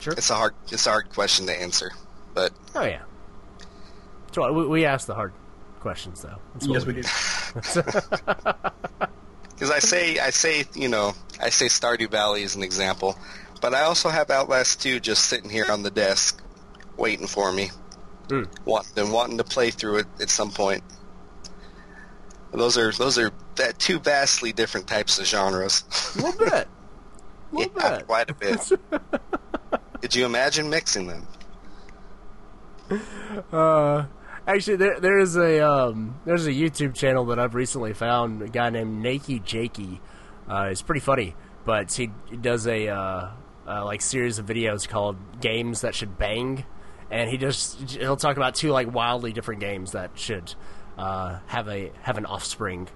[0.00, 0.12] Sure.
[0.12, 1.90] it's a hard it's a hard question to answer,
[2.34, 3.02] but Oh yeah.
[4.32, 5.32] So we, we asked the hard
[5.80, 6.36] questions, though.
[6.54, 7.06] That's what Yes, we did.
[9.50, 13.16] Because I say, I say, you know, I say Stardew Valley is an example,
[13.60, 16.42] but I also have Outlast 2 just sitting here on the desk,
[16.96, 17.70] waiting for me,
[18.28, 18.48] Mm.
[18.64, 20.82] wanting, wanting to play through it at some point.
[22.54, 25.84] Those are those are that two vastly different types of genres.
[26.16, 26.52] A little bit.
[26.52, 28.06] A little yeah, bit.
[28.06, 28.72] quite a bit.
[30.00, 31.26] Could you imagine mixing them?
[33.52, 34.04] Uh,
[34.46, 38.42] actually, there there is a um, there's a YouTube channel that I've recently found.
[38.42, 40.00] A guy named Nakey Jakey.
[40.48, 43.30] Uh, it's pretty funny, but he, does a uh,
[43.66, 46.64] uh, like series of videos called "Games That Should Bang,"
[47.10, 50.54] and he just he'll talk about two like wildly different games that should
[50.98, 52.88] uh, have a have an offspring.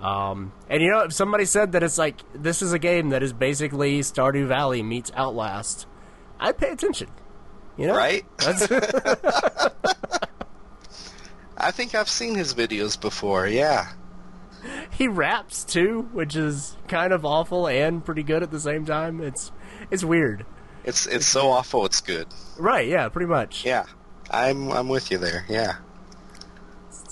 [0.00, 3.22] Um, and you know, if somebody said that it's like this is a game that
[3.22, 5.86] is basically Stardew Valley meets Outlast,
[6.38, 7.08] I'd pay attention.
[7.76, 8.24] You know, Right?
[11.56, 13.46] I think I've seen his videos before.
[13.46, 13.88] Yeah.
[14.90, 19.20] he raps too, which is kind of awful and pretty good at the same time.
[19.20, 19.52] It's
[19.90, 20.46] it's weird.
[20.84, 21.84] It's it's so awful.
[21.84, 22.26] It's good.
[22.58, 22.88] Right?
[22.88, 23.64] Yeah, pretty much.
[23.66, 23.84] Yeah.
[24.30, 25.44] I'm I'm with you there.
[25.48, 25.74] Yeah.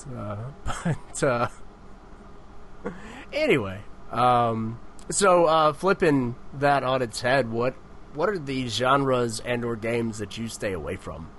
[0.06, 0.36] Uh,
[0.84, 1.48] but uh,
[3.32, 3.80] anyway,
[4.10, 4.78] um,
[5.10, 7.74] so uh, flipping that on its head, what
[8.14, 11.30] what are the genres and or games that you stay away from?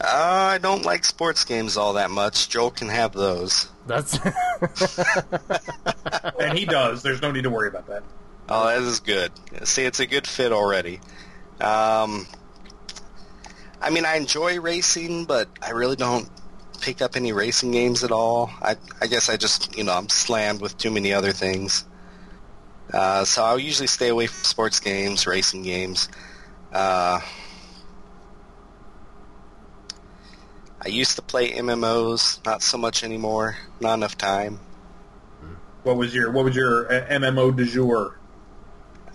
[0.00, 2.48] Uh, I don't like sports games all that much.
[2.48, 3.68] Joel can have those.
[3.86, 4.18] That's
[6.40, 7.02] and he does.
[7.02, 8.02] There's no need to worry about that.
[8.48, 9.32] Oh, that is good.
[9.64, 11.00] See, it's a good fit already.
[11.60, 12.26] Um,
[13.84, 16.26] I mean, I enjoy racing, but I really don't
[16.80, 18.50] pick up any racing games at all.
[18.62, 21.84] I, I guess I just, you know, I'm slammed with too many other things.
[22.90, 26.08] Uh, so I'll usually stay away from sports games, racing games.
[26.72, 27.20] Uh,
[30.80, 33.58] I used to play MMOs, not so much anymore.
[33.80, 34.60] Not enough time.
[35.82, 38.16] What was your What was your uh, MMO du jour?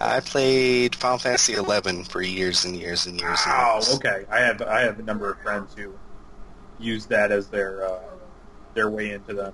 [0.02, 3.40] I played Final Fantasy XI for years and years and years.
[3.46, 3.96] And Oh, years.
[3.96, 4.26] okay.
[4.30, 5.94] I have I have a number of friends who
[6.80, 8.00] use that as their uh,
[8.74, 9.54] their way into them.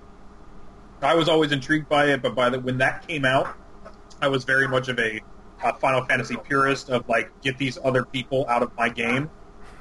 [1.01, 3.55] I was always intrigued by it, but by the when that came out,
[4.21, 5.21] I was very much of a,
[5.63, 9.29] a Final Fantasy purist of like get these other people out of my game.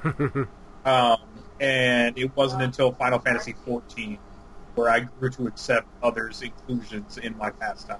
[0.85, 1.17] um,
[1.59, 4.17] and it wasn't until Final Fantasy 14
[4.75, 7.99] where I grew to accept others' inclusions in my pastime.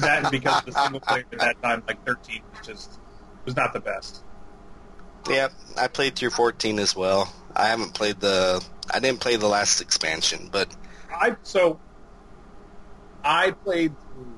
[0.00, 2.98] That because the single player at that time, like 13, was just
[3.44, 4.22] was not the best.
[5.28, 7.32] Yep, I played through 14 as well.
[7.54, 8.64] I haven't played the.
[8.92, 10.74] I didn't play the last expansion, but
[11.12, 11.78] I so
[13.24, 14.34] I played through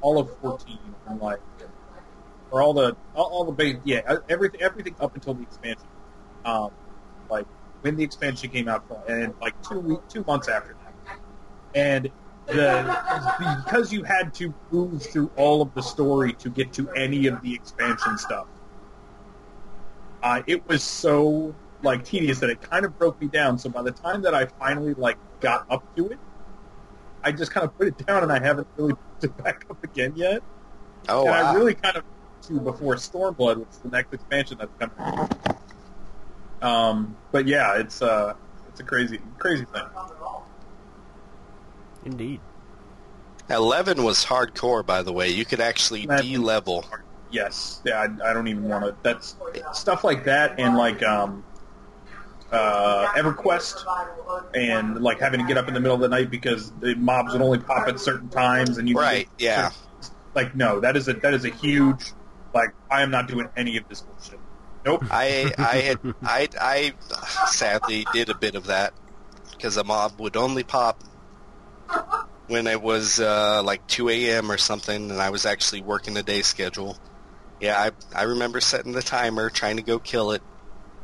[0.00, 0.78] all of 14
[1.08, 1.40] and like
[2.50, 5.86] or all the all, all the base yeah uh, everything everything up until the expansion.
[6.44, 6.70] Um,
[7.28, 7.46] like
[7.80, 11.18] when the expansion came out and like two week, two months after that,
[11.74, 12.10] and
[12.46, 17.26] the because you had to move through all of the story to get to any
[17.26, 18.46] of the expansion stuff.
[20.22, 23.58] Uh, it was so like tedious that it kind of broke me down.
[23.58, 26.18] So by the time that I finally like got up to it,
[27.22, 29.82] I just kind of put it down and I haven't really picked it back up
[29.84, 30.42] again yet.
[31.08, 32.04] oh and wow, I really kind of
[32.42, 35.28] to before Stormblood, which is the next expansion that's coming.
[36.62, 38.34] Um, but yeah, it's uh,
[38.68, 39.84] it's a crazy, crazy thing.
[42.06, 42.40] Indeed.
[43.50, 44.84] 11 was hardcore.
[44.84, 46.84] By the way, you could actually That- de-level.
[47.30, 48.96] Yes, yeah, I, I don't even want to.
[49.02, 49.34] That's
[49.72, 51.44] stuff like that, and like um,
[52.52, 53.84] uh, EverQuest,
[54.54, 57.32] and like having to get up in the middle of the night because the mobs
[57.32, 59.70] would only pop at certain times, and you Right, yeah.
[60.34, 62.12] Like no, that is a that is a huge.
[62.54, 64.38] Like I am not doing any of this bullshit.
[64.84, 65.02] Nope.
[65.10, 66.92] I I had I I
[67.48, 68.94] sadly did a bit of that
[69.50, 71.02] because a mob would only pop
[72.48, 74.50] when it was uh, like 2 a.m.
[74.50, 76.96] or something, and I was actually working a day schedule.
[77.60, 77.78] Yeah,
[78.14, 80.42] I I remember setting the timer, trying to go kill it,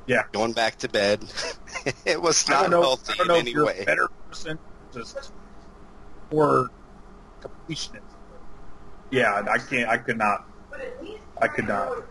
[0.07, 0.25] Yeah.
[0.33, 1.25] going back to bed.
[2.05, 2.83] it was not know.
[2.83, 3.79] healthy I don't in know if you're way.
[3.81, 4.59] a better person,
[4.93, 5.33] just
[6.31, 6.69] or
[7.41, 8.03] completionist.
[9.11, 9.89] Yeah, I can't.
[9.89, 10.47] I could not.
[11.41, 12.05] I could not.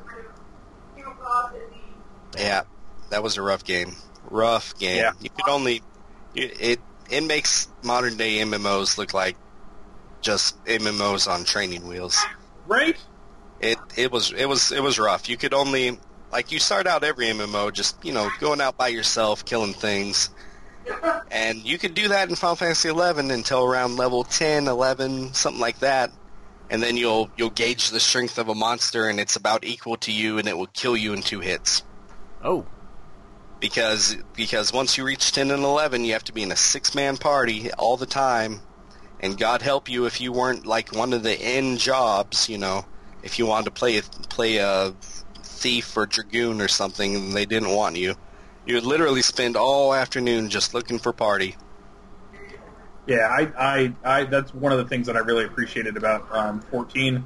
[2.38, 2.64] Yeah,
[3.10, 3.96] that was a rough game.
[4.30, 4.98] Rough game.
[4.98, 5.12] Yeah.
[5.20, 5.82] You could only
[6.36, 6.80] it it,
[7.12, 9.36] it makes modern day MMOs look like
[10.22, 12.18] just MMOs on training wheels.
[12.68, 12.98] Right?
[13.60, 15.30] It it was it was it was rough.
[15.30, 16.00] You could only
[16.32, 20.30] like you start out every MMO just you know going out by yourself killing things,
[21.32, 25.62] and you could do that in Final Fantasy 11 until around level 10, 11, something
[25.62, 26.12] like that,
[26.70, 30.12] and then you'll you'll gauge the strength of a monster, and it's about equal to
[30.12, 31.84] you, and it will kill you in two hits.
[32.44, 32.66] Oh,
[33.62, 36.94] because because once you reach 10 and 11 you have to be in a six
[36.94, 38.60] man party all the time.
[39.22, 42.86] And god help you if you weren't like one of the end jobs you know
[43.24, 44.94] if you wanted to play play a
[45.44, 48.16] thief or dragoon or something and they didn't want you.
[48.66, 51.56] You would literally spend all afternoon just looking for party.
[53.08, 56.62] Yeah, I, I, I, that's one of the things that I really appreciated about um,
[56.62, 57.24] 14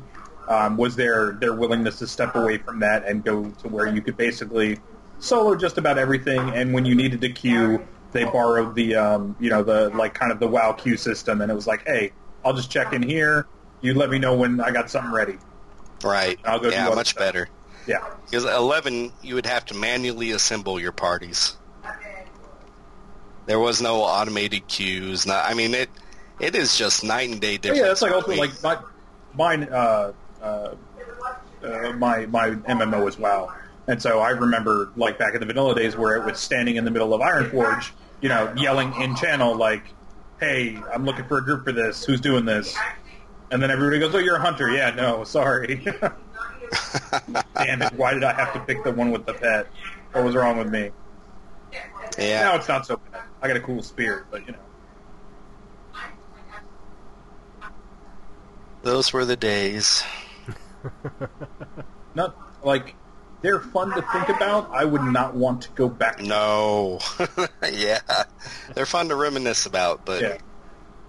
[0.47, 4.01] um, was their their willingness to step away from that and go to where you
[4.01, 4.79] could basically
[5.19, 6.39] solo just about everything.
[6.39, 10.31] And when you needed to queue, they borrowed the um, you know the like kind
[10.31, 12.11] of the WoW queue system, and it was like, hey,
[12.43, 13.47] I'll just check in here.
[13.81, 15.37] You let me know when I got something ready.
[16.03, 17.19] right I'll go yeah much stuff.
[17.19, 17.49] better
[17.87, 21.55] Yeah, because 11 you would have to manually assemble your parties
[23.45, 25.89] there was no automated queues not, i mean it
[26.39, 27.77] it is just night and day different.
[27.77, 28.77] yeah, difference that's like also like my
[29.35, 30.75] mine uh, uh,
[31.63, 33.53] uh, my my MMO as well.
[33.87, 36.85] And so I remember like back in the vanilla days where it was standing in
[36.85, 39.83] the middle of Ironforge, you know, yelling in channel like,
[40.39, 42.03] "Hey, I'm looking for a group for this.
[42.03, 42.75] Who's doing this?"
[43.51, 45.85] And then everybody goes, "Oh, you're a hunter." Yeah, no, sorry.
[47.55, 47.93] Damn it!
[47.93, 49.67] Why did I have to pick the one with the pet?
[50.13, 50.91] What was wrong with me?
[52.17, 53.23] yeah Now it's not so bad.
[53.41, 54.59] I got a cool spear, but you know.
[58.85, 60.03] those were the days
[62.15, 62.95] not like
[63.45, 64.71] they're fun to think about.
[64.71, 66.17] I would not want to go back.
[66.17, 66.99] to no
[67.71, 67.99] yeah
[68.73, 70.37] they're fun to reminisce about but Yeah.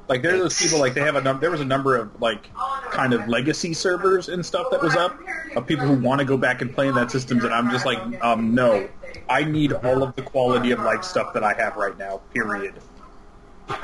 [0.09, 2.21] Like there are those people like they have a num- there was a number of
[2.21, 2.51] like
[2.91, 5.19] kind of legacy servers and stuff that was up
[5.57, 7.87] of people who want to go back and play in that systems and I'm just
[7.87, 8.89] like um no
[9.29, 12.75] I need all of the quality of life stuff that I have right now period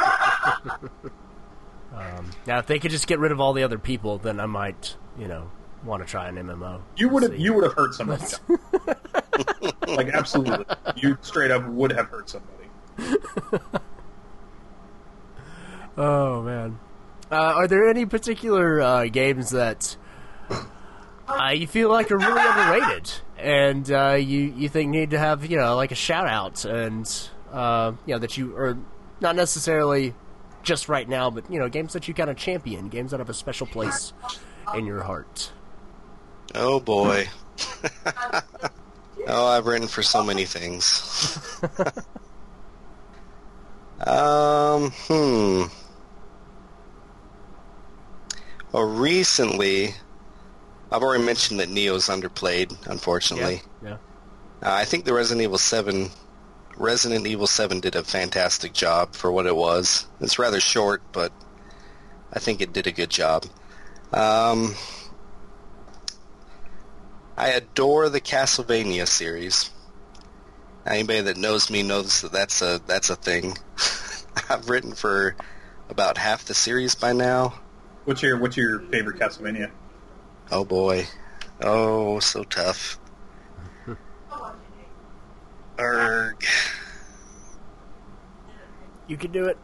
[1.95, 4.47] Um, now, if they could just get rid of all the other people, then I
[4.47, 5.51] might, you know,
[5.85, 6.81] want to try an MMO.
[6.97, 8.25] you would have you would have hurt somebody.
[9.89, 10.65] Like absolutely.
[10.97, 12.69] You straight up would have hurt somebody.
[15.97, 16.79] Oh man,
[17.31, 19.97] uh, are there any particular uh, games that
[21.29, 25.45] uh, you feel like are really underrated, and uh, you you think need to have
[25.45, 28.79] you know like a shout out, and uh, you know that you are
[29.21, 30.15] not necessarily
[30.63, 33.29] just right now, but you know games that you kind of champion, games that have
[33.29, 34.15] a special place
[34.75, 35.53] in your heart.
[36.55, 37.29] Oh boy
[39.29, 41.39] oh i've written for so many things
[44.07, 45.65] um hmm
[48.73, 49.95] well recently
[50.91, 53.97] i've already mentioned that Nioh's underplayed unfortunately yeah.
[54.63, 56.09] Uh, I think the Resident Evil 7,
[56.77, 60.07] Resident Evil 7 did a fantastic job for what it was.
[60.21, 61.33] It's rather short, but
[62.33, 63.45] I think it did a good job.
[64.13, 64.77] Um,
[67.37, 69.71] I adore the Castlevania series.
[70.87, 73.57] Anybody that knows me knows that that's a that's a thing.
[74.51, 75.37] I've written for
[75.89, 77.55] about half the series by now.
[78.05, 79.71] what's your what's your favorite Castlevania
[80.51, 81.07] Oh boy.
[81.61, 82.99] Oh, so tough.
[85.81, 86.45] Erg.
[89.09, 89.57] You can do it.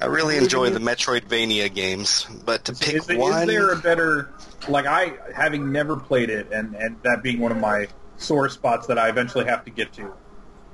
[0.00, 3.00] I really enjoy the Metroidvania games, but to pick one...
[3.00, 4.30] is, there- is one, there a better
[4.68, 8.86] like I having never played it and and that being one of my sore spots
[8.86, 10.12] that I eventually have to get to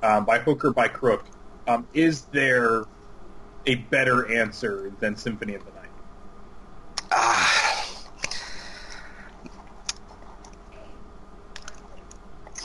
[0.01, 1.25] um, by hook or by crook
[1.67, 2.85] um, is there
[3.65, 5.89] a better answer than Symphony of the Night
[7.11, 7.63] ah,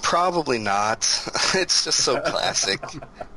[0.09, 1.01] probably not.
[1.55, 2.81] it's just so classic.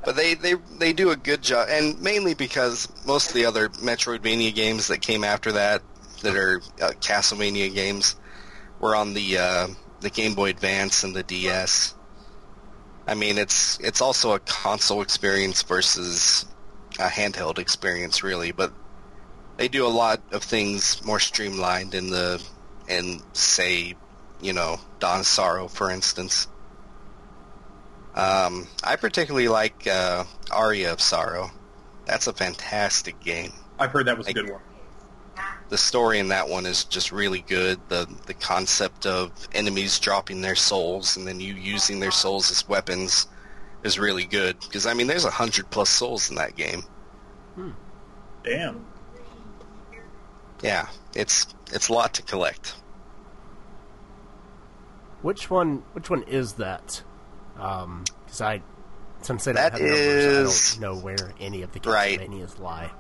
[0.06, 3.68] But they, they they do a good job, and mainly because most of the other
[3.70, 5.82] Metroidvania games that came after that,
[6.22, 8.16] that are uh, Castlevania games,
[8.80, 9.68] were on the uh,
[10.02, 11.96] the Game Boy Advance and the DS.
[13.08, 16.46] I mean, it's it's also a console experience versus
[17.00, 18.52] a handheld experience, really.
[18.52, 18.74] But
[19.58, 22.44] they do a lot of things more streamlined in the
[22.88, 23.96] in say,
[24.42, 26.48] you know, Dawn of Sorrow, for instance.
[28.14, 31.50] Um, I particularly like uh, Aria of Sorrow.
[32.06, 33.54] That's a fantastic game.
[33.80, 34.62] I've heard that was a good one
[35.72, 37.80] The story in that one is just really good.
[37.88, 42.68] The the concept of enemies dropping their souls and then you using their souls as
[42.68, 43.28] weapons
[43.84, 44.60] is really good.
[44.60, 46.84] Because I mean, there's a hundred plus souls in that game.
[47.56, 47.70] Hmm.
[48.44, 48.86] damn
[50.62, 52.76] Yeah, it's it's a lot to collect.
[55.22, 55.84] Which one?
[55.94, 57.02] Which one is that?
[57.58, 58.62] Um, because I,
[59.22, 62.20] since I don't That have numbers, is- I don't know where any of the Right.
[62.20, 62.92] Castlevanias lie.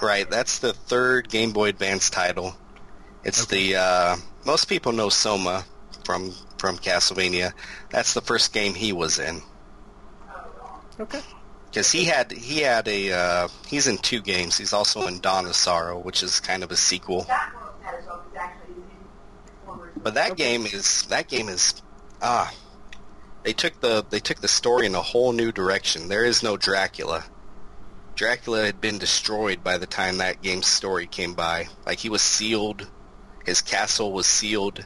[0.00, 2.54] Right, that's the third Game Boy Advance title.
[3.24, 5.64] It's the uh, most people know Soma
[6.04, 7.52] from from Castlevania.
[7.90, 9.42] That's the first game he was in.
[11.00, 11.20] Okay.
[11.70, 14.56] because he had he had a uh, he's in two games.
[14.56, 17.26] He's also in Dawn of Sorrow, which is kind of a sequel.
[19.96, 21.82] But that game is that game is
[22.22, 22.52] ah
[23.42, 26.08] they took the they took the story in a whole new direction.
[26.08, 27.24] There is no Dracula.
[28.18, 31.68] Dracula had been destroyed by the time that game's story came by.
[31.86, 32.84] Like he was sealed,
[33.46, 34.84] his castle was sealed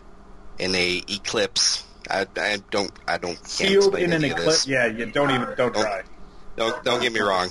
[0.59, 1.83] in a eclipse.
[2.11, 4.66] I, I don't I don't Sealed in an eclipse.
[4.66, 6.03] Yeah, you don't even don't try.
[6.57, 7.49] Don't don't get me wrong.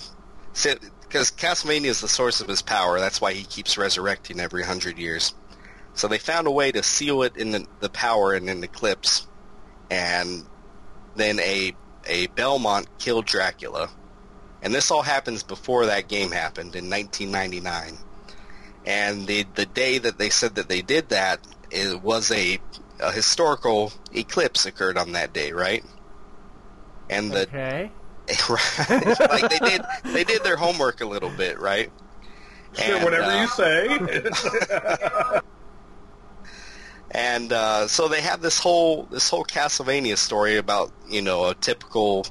[0.53, 2.99] Because Castlevania is the source of his power.
[2.99, 5.33] That's why he keeps resurrecting every hundred years.
[5.95, 9.27] So they found a way to seal it in the, the power in an eclipse,
[9.89, 10.45] and
[11.15, 11.75] then a
[12.05, 13.89] a Belmont killed Dracula,
[14.61, 17.97] and this all happens before that game happened in 1999.
[18.85, 21.39] And the the day that they said that they did that,
[21.69, 22.59] it was a,
[22.99, 25.83] a historical eclipse occurred on that day, right?
[27.09, 27.91] And the Okay.
[29.29, 29.81] like they did
[30.13, 31.91] they did their homework a little bit, right?
[32.73, 35.39] Sure, And, whatever uh, you say.
[37.13, 41.55] And uh, so they have this whole this whole Castlevania story about you know a
[41.55, 42.25] typical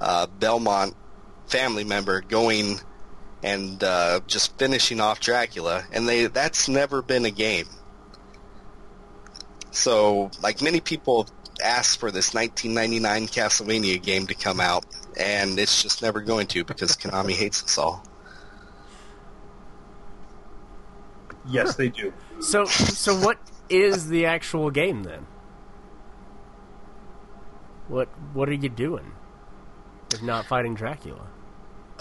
[0.00, 0.94] uh, Belmont
[1.54, 2.80] family member going
[3.44, 7.66] and uh, just finishing off Dracula, and they that's never been a game.
[9.70, 11.28] So like many people
[11.62, 14.84] asked for this 1999 Castlevania game to come out,
[15.16, 18.02] and it's just never going to because Konami hates us all.
[21.46, 22.12] yes, they do.
[22.40, 23.38] So, so what
[23.68, 25.26] is the actual game then?
[27.86, 29.12] What What are you doing
[30.12, 31.28] if not fighting Dracula?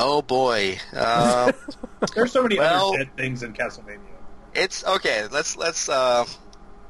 [0.06, 0.78] Oh boy.
[0.94, 1.52] Uh,
[2.16, 4.00] There's so many Well- other dead things in Castlevania.
[4.54, 5.28] it's okay.
[5.32, 6.26] Let's let's uh,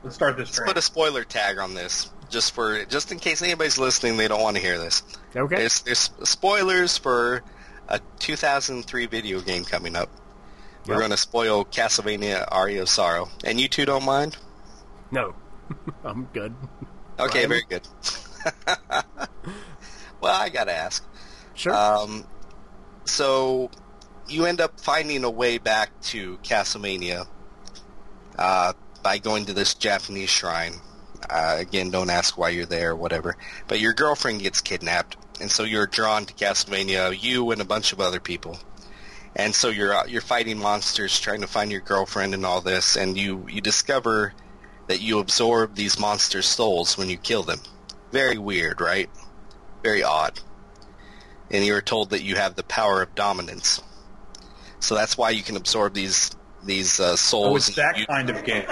[0.04, 0.68] Let's start this let's train.
[0.68, 4.42] put a spoiler tag on this, just for just in case anybody's listening, they don't
[4.42, 5.04] want to hear this.
[5.36, 5.58] Okay.
[5.58, 7.44] There's there's spoilers for
[7.88, 10.10] a 2003 video game coming up.
[10.88, 14.36] We're going to spoil Castlevania Aria of Sorrow, and you two don't mind?
[15.12, 15.34] No,
[16.04, 16.54] I'm good.
[17.20, 17.50] Okay, Ryan?
[17.50, 17.88] very good.
[20.20, 21.06] well, I gotta ask.
[21.54, 21.74] Sure.
[21.74, 22.26] Um,
[23.06, 23.70] so
[24.28, 27.28] you end up finding a way back to Castlevania
[28.38, 30.74] uh, by going to this Japanese shrine.
[31.30, 33.36] Uh, again, don't ask why you're there or whatever.
[33.68, 37.22] But your girlfriend gets kidnapped, and so you're drawn to Castlevania.
[37.22, 38.60] You and a bunch of other people,
[39.36, 42.98] and so you're uh, you're fighting monsters, trying to find your girlfriend and all this.
[42.98, 44.34] And you you discover
[44.88, 47.62] that you absorb these monsters' souls when you kill them.
[48.12, 49.10] Very weird, right?
[49.82, 50.40] Very odd
[51.54, 53.82] and you are told that you have the power of dominance.
[54.80, 56.36] So that's why you can absorb these
[56.66, 57.48] these uh, souls.
[57.48, 58.66] oh, it's that You- kind of game.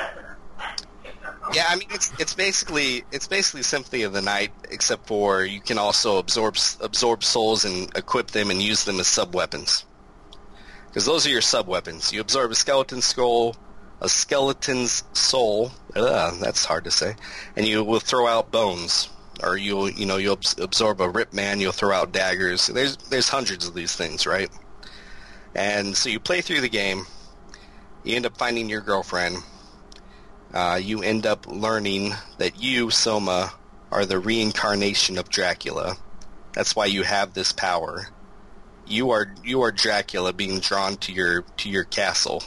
[1.53, 5.61] yeah, I mean it's it's basically it's basically Symphony of the Night, except for you
[5.61, 9.85] can also absorb absorb souls and equip them and use them as sub weapons.
[10.87, 12.11] Because those are your sub weapons.
[12.11, 13.55] You absorb a skeleton skull,
[14.01, 15.71] a skeleton's soul.
[15.95, 17.15] Ugh, that's hard to say.
[17.55, 19.07] And you will throw out bones,
[19.43, 21.59] or you'll you know you'll absorb a rip man.
[21.59, 22.67] You'll throw out daggers.
[22.67, 24.49] There's there's hundreds of these things, right?
[25.55, 27.05] And so you play through the game.
[28.03, 29.37] You end up finding your girlfriend.
[30.53, 33.53] Uh, you end up learning that you, Soma,
[33.91, 35.95] are the reincarnation of Dracula.
[36.53, 38.07] That's why you have this power.
[38.87, 42.43] You are you are Dracula being drawn to your to your castle,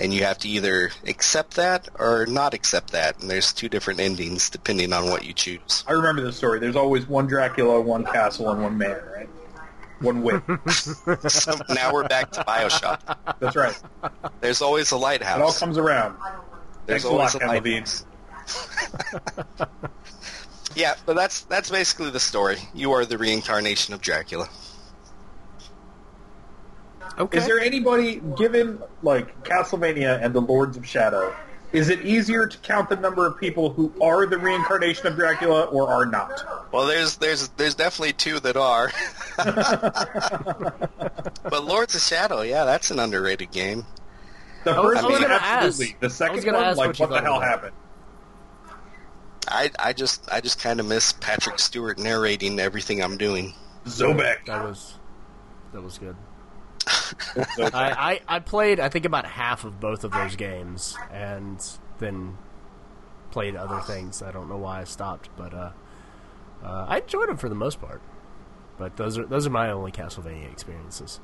[0.00, 3.20] and you have to either accept that or not accept that.
[3.20, 5.84] And there's two different endings depending on what you choose.
[5.86, 6.58] I remember the story.
[6.58, 9.28] There's always one Dracula, one castle, and one man, right?
[10.00, 10.42] One whip.
[10.70, 13.00] So now we're back to Bioshock.
[13.38, 13.78] That's right.
[14.40, 15.38] There's always a lighthouse.
[15.38, 16.16] It all comes around.
[16.86, 18.06] There's Thanks a lot, always a Ken lighthouse.
[20.76, 22.58] Yeah, but that's that's basically the story.
[22.74, 24.48] You are the reincarnation of Dracula.
[27.18, 27.38] Okay.
[27.38, 31.34] Is there anybody, given like Castlevania and the Lords of Shadow,
[31.72, 35.64] is it easier to count the number of people who are the reincarnation of Dracula
[35.66, 36.68] or are not?
[36.72, 38.90] Well, there's there's there's definitely two that are.
[41.48, 43.86] but Lords of Shadow, yeah, that's an underrated game.
[44.64, 45.94] The first one, absolutely.
[45.94, 46.00] ask.
[46.00, 47.76] The second one, like, what what the hell about happened?
[49.48, 53.54] I I just I just kind of miss Patrick Stewart narrating everything I'm doing.
[53.86, 54.44] Zobek.
[54.46, 54.94] That was
[55.72, 56.16] that was good.
[56.86, 61.62] I, I, I played I think about half of both of those games and
[61.98, 62.38] then
[63.30, 64.22] played other things.
[64.22, 65.70] I don't know why I stopped, but uh,
[66.64, 68.00] uh, I enjoyed them for the most part.
[68.78, 71.20] But those are those are my only Castlevania experiences.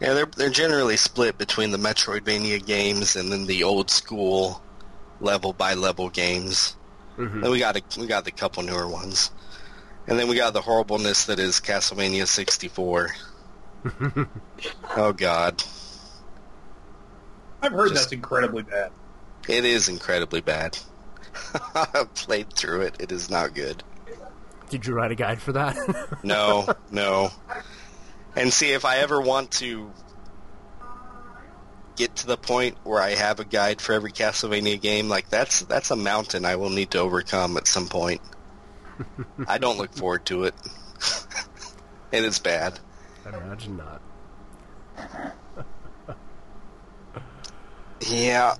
[0.00, 4.62] Yeah, they're they're generally split between the Metroidvania games and then the old school
[5.20, 6.76] level by level games.
[7.18, 7.42] Mhm.
[7.42, 9.30] Then we got a, we got the couple newer ones.
[10.06, 13.10] And then we got the horribleness that is Castlevania 64.
[14.96, 15.62] oh god.
[17.62, 18.90] I've heard Just- that's incredibly bad.
[19.48, 20.78] It is incredibly bad.
[21.74, 22.96] I've played through it.
[22.98, 23.82] It is not good.
[24.70, 25.76] Did you write a guide for that?
[26.24, 27.30] No, no.
[28.34, 29.90] And see, if I ever want to
[31.96, 35.60] get to the point where I have a guide for every Castlevania game, like that's
[35.60, 38.20] that's a mountain I will need to overcome at some point.
[39.46, 40.54] I don't look forward to it.
[42.12, 42.80] and it is bad.
[43.26, 44.02] I imagine not.
[48.06, 48.54] Yeah.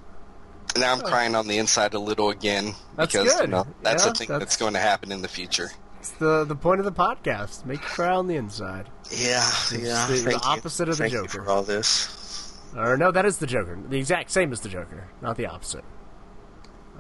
[0.77, 3.43] Now I'm crying on the inside a little again That's because good.
[3.43, 5.71] you know, that's Yeah, a thing that's- that's going to happen in the future.
[6.01, 7.65] It's the the point of the podcast.
[7.65, 8.89] Make you cry on the inside.
[9.11, 10.07] Yeah, yeah.
[10.07, 10.51] the- the thank you.
[10.51, 11.29] opposite of the Thank Joker.
[11.45, 12.53] for all this.
[12.77, 13.79] Or no, that is the Joker.
[13.89, 15.85] The exact same as the Joker, not the opposite.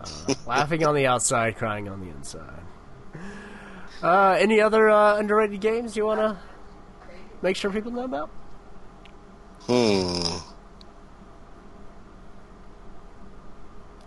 [0.01, 2.61] Uh, laughing on the outside, crying on the inside.
[4.03, 6.39] Uh, any other uh, underrated games you want to
[7.45, 8.31] make sure people know about?
[9.67, 10.39] Hmm.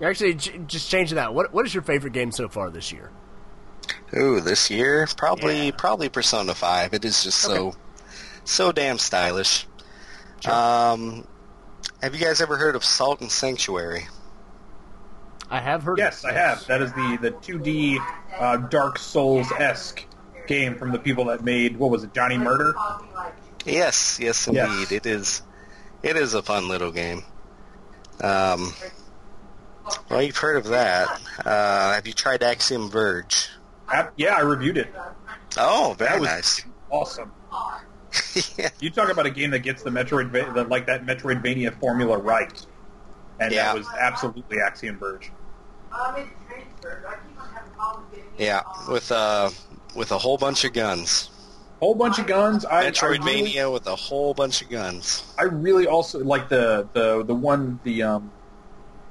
[0.03, 1.33] Actually, j- just changing that.
[1.33, 3.11] What What is your favorite game so far this year?
[4.15, 5.71] Ooh, this year probably Yeah.
[5.77, 6.93] probably Persona Five.
[6.93, 7.73] It is just so
[8.43, 9.65] so damn stylish.
[10.41, 10.53] Sure.
[10.53, 11.27] Um,
[12.01, 14.07] have you guys ever heard of Salt and Sanctuary?
[15.49, 15.97] I have heard.
[15.97, 16.65] Yes, I have.
[16.67, 17.97] That is the the 2D
[18.39, 20.05] uh, Dark Souls esque
[20.47, 22.73] game from the people that made what was it, Johnny Murder?
[23.65, 24.69] Yes, yes, Yes.
[24.69, 24.91] indeed.
[24.95, 25.41] It is.
[26.03, 27.23] It is a fun little game.
[28.21, 28.73] Um,
[30.09, 31.21] well, you've heard of that.
[31.45, 33.49] Uh, have you tried Axiom Verge?
[33.91, 34.93] Uh, Yeah, I reviewed it.
[35.57, 36.65] Oh, very That was nice.
[36.89, 37.31] awesome.
[38.57, 38.69] yeah.
[38.79, 42.65] You talk about a game that gets the Metroid the, like that Metroidvania formula right,
[43.39, 43.65] and Yeah.
[43.73, 45.31] that was absolutely Axiom Verge.
[48.37, 49.49] Yeah, with uh,
[49.97, 51.29] with a whole bunch of guns.
[51.79, 52.63] Whole bunch of guns.
[52.65, 55.23] I, I Metroidvania really, with a whole bunch of guns.
[55.37, 58.31] I really also like the the the one the um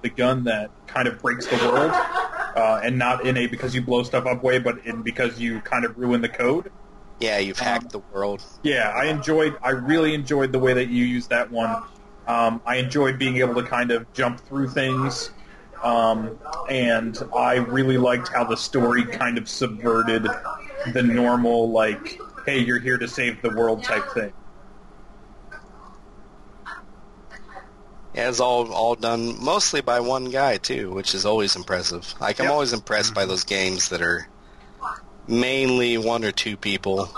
[0.03, 1.91] the gun that kind of breaks the world,
[2.57, 5.61] uh, and not in a because you blow stuff up way, but in because you
[5.61, 6.73] kind of ruin the code.
[7.19, 8.43] Yeah, you've hacked the world.
[8.63, 9.57] Yeah, I enjoyed.
[9.63, 11.83] I really enjoyed the way that you used that one.
[12.27, 15.31] Um, I enjoyed being able to kind of jump through things,
[15.85, 16.37] um,
[16.69, 20.27] and I really liked how the story kind of subverted
[20.93, 24.33] the normal like, "Hey, you're here to save the world" type thing.
[28.15, 32.15] Yeah, it's all all done mostly by one guy too, which is always impressive.
[32.21, 32.53] Like I'm Yep.
[32.53, 34.27] always impressed by those games that are
[35.29, 37.11] mainly one or two people,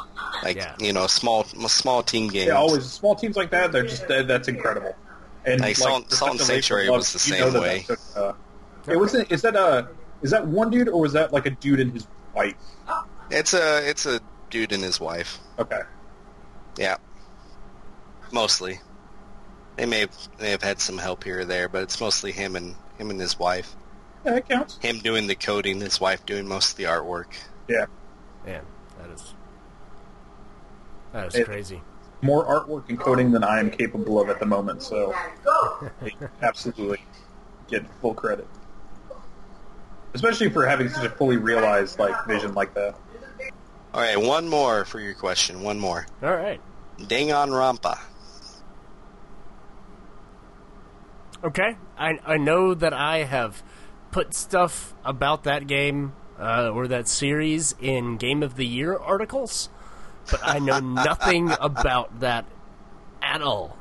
[0.43, 0.75] like Yeah.
[0.81, 2.49] you know, small small team games.
[2.49, 3.71] Yeah, always small teams like that.
[3.71, 4.97] They're just that, that's incredible.
[5.45, 7.63] And Like, Salt- Salt and such a labor Sanctuary love, was the same know that
[7.63, 7.85] way.
[7.87, 8.33] that took, uh,
[8.93, 9.15] it was.
[9.15, 9.89] Is that a
[10.21, 12.55] is that one dude or was that like a dude and his wife?
[13.31, 14.20] It's a it's a
[14.51, 15.39] dude and his wife.
[15.59, 15.81] Okay.
[16.79, 16.97] Yeah,
[18.33, 18.81] mostly.
[19.76, 22.57] They may have, may have had some help here or there, but it's mostly him
[22.57, 23.74] and him and his wife.
[24.24, 24.79] Yeah, that counts.
[24.79, 27.26] Him doing the coding, his wife doing most of the artwork.
[27.68, 27.87] Yeah.
[28.47, 28.64] Man,
[29.01, 29.35] that is
[31.12, 31.83] that is It- crazy.
[32.20, 35.14] More artwork and coding than I am capable of at the moment, so
[36.43, 37.01] absolutely
[37.68, 38.49] get full credit.
[40.14, 42.97] Especially for having such a fully realized like vision like that.
[43.95, 45.62] All right, one more for your question.
[45.62, 46.07] One more.
[46.22, 46.61] All right.
[46.99, 47.99] Danganronpa.
[51.43, 53.62] Okay, I I know that I have
[54.11, 59.68] put stuff about that game uh, or that series in Game of the Year articles,
[60.30, 62.45] but I know nothing about that
[63.22, 63.78] at all.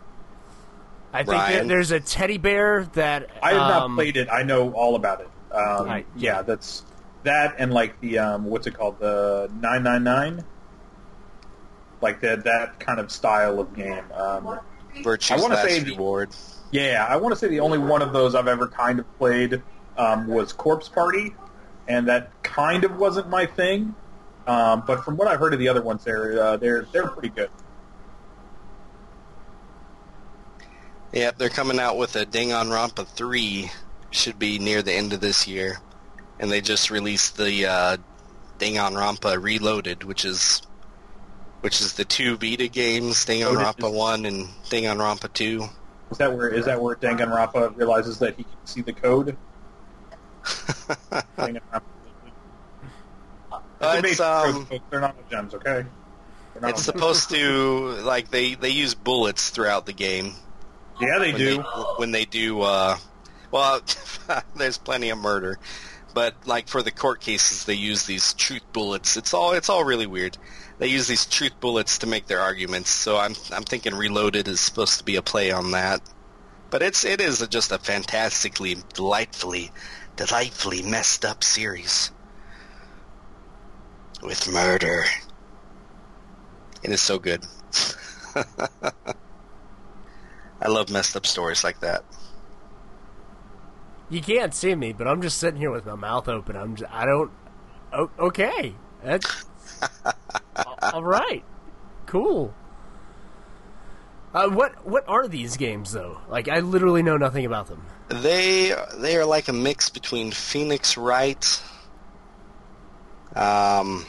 [1.13, 4.27] I think that there's a teddy bear that I have um, not played it.
[4.31, 5.29] I know all about it.
[5.51, 6.05] Um, Right.
[6.15, 6.83] Yeah, that's
[7.23, 10.43] that and like the um, what's it called the nine nine nine,
[12.01, 14.03] like that that kind of style of game.
[14.13, 14.59] Um,
[15.03, 16.29] Virtue's I wanna Last say the- Reward.
[16.71, 19.61] yeah, I want to say the only one of those I've ever kind of played
[19.97, 21.35] um, was Corpse Party,
[21.87, 23.93] and that kind of wasn't my thing.
[24.47, 27.29] Um, but from what I've heard of the other ones, they're uh, they're they're pretty
[27.29, 27.49] good.
[31.13, 33.71] Yep, they're coming out with a Danganronpa 3.
[34.11, 35.77] Should be near the end of this year.
[36.39, 37.97] And they just released the uh,
[38.59, 40.61] Danganronpa Reloaded, which is
[41.61, 45.67] which is the two Vita games, Danganronpa 1 and Danganronpa 2.
[46.11, 49.35] Is that where is that where Danganronpa realizes that he can see the code?
[51.37, 51.81] Danganronpa.
[53.51, 54.81] Uh, It's a it's, basic code, um.
[54.89, 55.85] They're not gems, okay?
[56.61, 60.33] Not it's supposed to like they they use bullets throughout the game.
[60.99, 61.57] Yeah, they when do.
[61.57, 61.63] They,
[61.97, 62.97] when they do, uh,
[63.51, 63.81] well,
[64.55, 65.59] there's plenty of murder,
[66.17, 69.17] but like for the court cases, they use these truth bullets.
[69.17, 70.35] It's all it's all really weird.
[70.79, 72.89] They use these truth bullets to make their arguments.
[72.89, 76.01] So I'm I'm thinking Reloaded is supposed to be a play on that.
[76.71, 79.69] But it's it is a, just a fantastically delightfully
[80.15, 82.09] delightfully messed up series
[84.23, 85.03] with murder.
[86.81, 87.45] It is so good.
[90.59, 92.03] I love messed up stories like that.
[94.09, 96.55] You can't see me, but I'm just sitting here with my mouth open.
[96.55, 97.31] I'm just, I don't.
[98.19, 99.45] Okay, that's
[100.93, 101.43] all right.
[102.05, 102.53] Cool.
[104.33, 106.19] Uh, what what are these games though?
[106.29, 107.85] Like I literally know nothing about them.
[108.09, 111.63] They they are like a mix between Phoenix Wright,
[113.35, 114.05] um,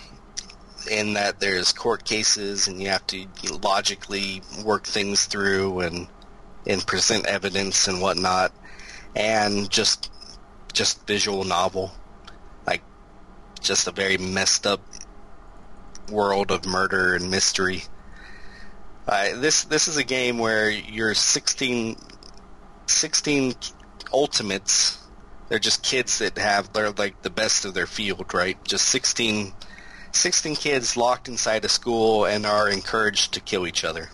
[0.91, 3.27] in that there's court cases and you have to
[3.63, 6.09] logically work things through and
[6.67, 8.53] and present evidence and whatnot,
[9.15, 10.11] and just
[10.73, 11.93] just visual novel,
[12.67, 12.83] like
[13.61, 14.81] just a very messed up
[16.11, 17.83] world of murder and mystery.
[19.07, 21.97] Uh, this this is a game where you're 16,
[22.87, 23.55] 16
[24.13, 24.99] ultimates.
[25.49, 28.63] They're just kids that have they're like the best of their field, right?
[28.65, 29.53] Just 16,
[30.13, 34.11] 16 kids locked inside a school and are encouraged to kill each other.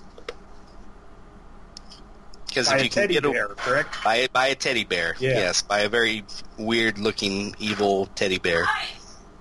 [2.55, 4.05] Because By if a you can teddy get a, bear, correct?
[4.05, 5.31] by by a teddy bear, Yeah.
[5.31, 6.23] yes, by a very
[6.57, 8.65] weird looking evil teddy bear.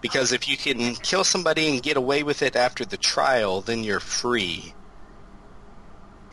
[0.02, 3.84] Because if you can kill somebody and get away with it after the trial, then
[3.84, 4.74] you're free.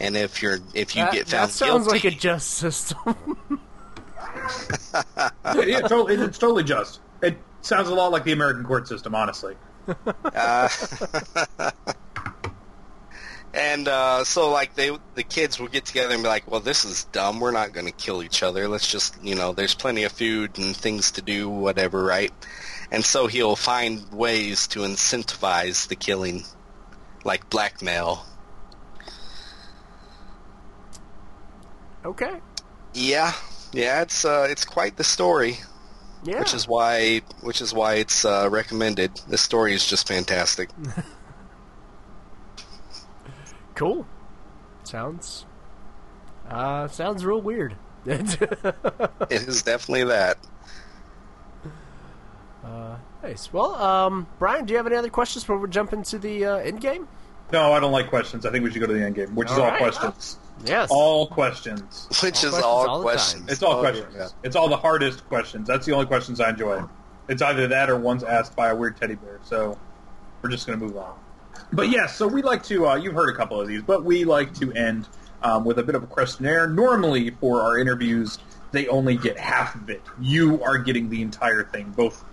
[0.00, 1.30] And if you're if you that, get found guilty.
[1.30, 3.36] that sounds guilty, like a just system.
[4.94, 7.00] yeah, yeah, totally, it's totally just.
[7.22, 9.54] It sounds a lot like the American court system, honestly.
[10.24, 10.68] Uh,
[13.52, 16.84] and uh, so, like, they the kids will get together and be like, "Well, this
[16.84, 17.40] is dumb.
[17.40, 18.68] We're not going to kill each other.
[18.68, 22.32] Let's just, you know, there's plenty of food and things to do, whatever, right?"
[22.92, 26.44] And so he'll find ways to incentivize the killing,
[27.24, 28.24] like blackmail.
[32.04, 32.40] okay.
[32.94, 33.32] Yeah,
[33.72, 35.58] yeah, it's uh, it's quite the story,
[36.24, 36.40] Yeah.
[36.40, 39.12] which is why which is why it's uh, recommended.
[39.28, 40.70] This story is just fantastic.
[43.80, 44.06] cool.
[44.84, 45.46] Sounds.
[46.48, 47.76] Uh, sounds real weird.
[48.06, 48.40] it
[49.30, 50.36] is definitely that.
[53.22, 53.52] nice.
[53.52, 56.56] Well, um, Brian, do you have any other questions before we jump into the uh,
[56.56, 57.08] end game?
[57.52, 58.44] No, I don't like questions.
[58.46, 59.78] I think we should go to the end game, which is All all right.
[59.78, 60.38] questions.
[60.64, 60.88] Yes.
[60.92, 62.06] All questions.
[62.22, 63.50] Which All is questions all, all questions.
[63.50, 64.14] It's all Oh, questions.
[64.14, 64.28] yeah.
[64.44, 65.66] It's all the hardest questions.
[65.66, 66.82] That's the only questions I enjoy.
[67.28, 69.40] It's either that or one's asked by a weird teddy bear.
[69.42, 69.78] So
[70.42, 71.18] we're just going to move on.
[71.72, 72.88] But yes, so we like to.
[72.88, 75.06] Uh, you've heard a couple of these, but we like to end
[75.42, 76.66] um, with a bit of a questionnaire.
[76.68, 78.38] Normally, for our interviews,
[78.72, 80.02] they only get half of it.
[80.20, 82.24] You are getting the entire thing, both.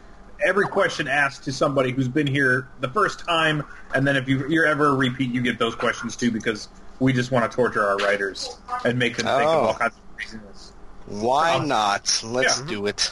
[0.46, 3.64] Every question asked to somebody who's been here the first time,
[3.96, 6.70] and then if you, you're ever a repeat, you get those questions too because
[7.00, 9.60] we just want to torture our writers and make them think of Oh.
[9.68, 10.74] all kinds of craziness.
[11.08, 12.22] Why Uh, not?
[12.24, 12.66] Let's yeah.
[12.68, 13.10] do it.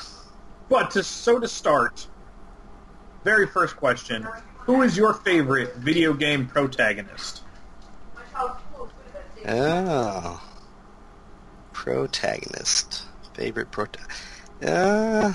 [0.70, 2.08] But to so to start,
[3.24, 4.28] very first question:
[4.66, 7.44] Who is your favorite video game protagonist?
[9.48, 10.42] Oh.
[11.74, 13.04] Protagonist.
[13.34, 14.00] Favorite prota...
[14.64, 15.34] Uh...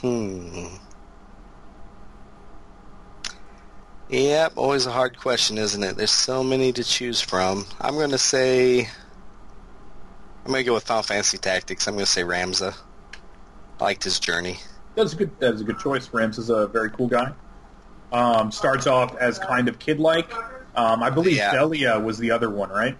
[0.00, 0.66] Hmm.
[4.08, 5.96] Yep, always a hard question, isn't it?
[5.96, 7.66] There's so many to choose from.
[7.80, 8.88] I'm to say...
[10.44, 11.86] I'm to go with Final Fantasy Tactics.
[11.86, 12.74] I'm to say Ramza.
[13.78, 14.58] I liked his journey.
[14.94, 15.30] That's a good.
[15.38, 16.08] That's a good choice.
[16.12, 17.32] Rams is a very cool guy.
[18.12, 20.32] Um, starts off as kind of kid-like.
[20.74, 21.54] Um, I believe Yeah.
[21.54, 22.98] Delita was the other one, right?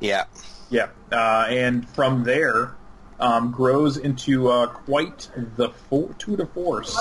[0.00, 0.24] Yeah.
[0.70, 2.74] Yeah, uh, and from there
[3.20, 6.96] um, grows into uh, quite the for- to force.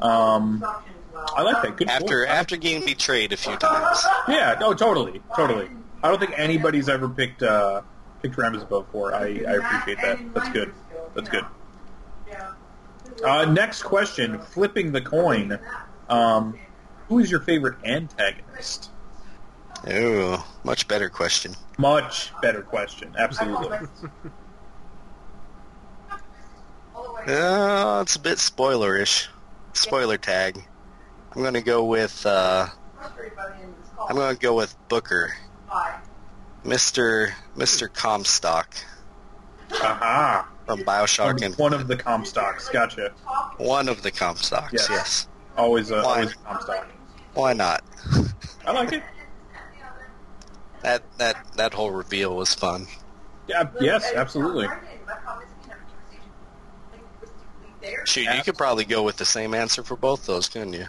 [0.00, 0.64] Um,
[1.34, 1.76] I like that.
[1.76, 1.88] Good.
[1.88, 2.30] After choice.
[2.34, 4.04] after getting betrayed a few times.
[4.28, 5.68] Yeah, no, totally, totally.
[6.02, 7.82] I don't think anybody's ever picked uh,
[8.22, 9.14] picked Ramza before.
[9.14, 10.34] I, I appreciate that.
[10.34, 10.72] That's good.
[11.14, 11.44] That's good.
[13.24, 15.58] Uh, next question: Flipping the coin.
[16.08, 16.58] Um,
[17.08, 18.90] who is your favorite antagonist?
[19.88, 21.54] Ooh, much better question.
[21.78, 23.14] Much better question.
[23.18, 23.78] Absolutely.
[27.26, 29.26] Uh, it's a bit spoilerish.
[29.74, 30.64] Spoiler tag.
[31.32, 32.68] I'm gonna go with uh,
[34.08, 35.34] I'm gonna go with Booker,
[36.64, 38.74] Mister Mister Comstock
[39.72, 40.48] Aha.
[40.68, 42.70] From Bioshock, and One of the Comstocks.
[42.70, 43.12] Gotcha.
[43.56, 44.72] one of the Comstocks.
[44.72, 44.88] Yes.
[44.90, 45.28] Yes.
[45.56, 46.02] Always a, Why?
[46.02, 46.88] always a Comstock.
[47.32, 47.82] Why not?
[48.66, 49.02] I like it.
[50.82, 52.86] That that that whole reveal was fun.
[53.48, 53.68] Yeah.
[53.80, 54.12] Yes.
[54.14, 54.68] Absolutely.
[58.04, 60.86] Shoot, you could probably go with the same answer for both those, couldn't you?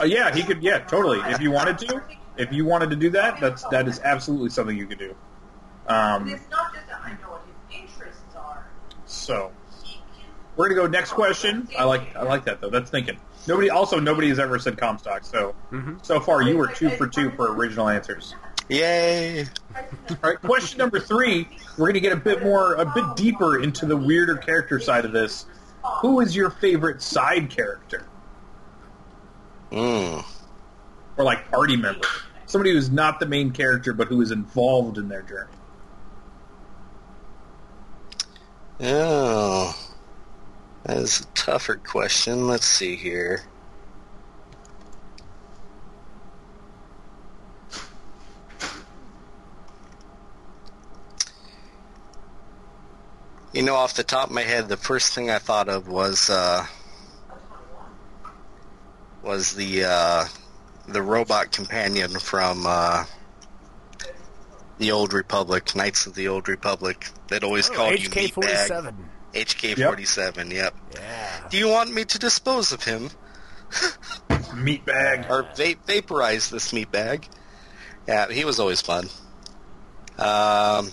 [0.00, 0.62] Uh, yeah, he could.
[0.62, 1.18] Yeah, totally.
[1.32, 2.02] If you wanted to,
[2.36, 5.16] if you wanted to do that, that's that is absolutely something you could do.
[5.88, 6.38] Um,
[9.28, 9.52] so
[10.56, 11.68] we're gonna go next question.
[11.78, 12.70] I like I like that though.
[12.70, 13.18] That's thinking.
[13.46, 15.22] Nobody also nobody has ever said Comstock.
[15.24, 15.54] So
[16.02, 18.34] so far you were two for two for original answers.
[18.70, 19.44] Yay!
[20.10, 21.46] All right, question number three.
[21.78, 25.06] We're going to get a bit more, a bit deeper into the weirder character side
[25.06, 25.46] of this.
[26.02, 28.04] Who is your favorite side character
[29.72, 30.22] Mm.
[31.16, 32.06] or like party member?
[32.44, 35.52] Somebody who's not the main character but who is involved in their journey.
[38.80, 39.76] Oh,
[40.84, 42.46] that is a tougher question.
[42.46, 43.42] Let's see here.
[53.52, 56.30] You know, off the top of my head, the first thing I thought of was
[56.30, 56.64] uh,
[59.24, 60.24] was the uh,
[60.86, 63.04] the robot companion from uh,
[64.78, 68.48] the Old Republic, Knights of the Old Republic, that always Oh, called you HK forty
[68.48, 68.66] meatbag.
[68.68, 69.08] seven.
[69.34, 70.74] HK47, yep.
[70.94, 71.48] Yeah.
[71.50, 73.10] Do you want me to dispose of him
[74.30, 75.28] Meatbag.
[75.30, 77.28] or va- vaporize this meat bag?
[78.06, 79.04] Yeah, he was always fun.
[80.18, 80.90] Um,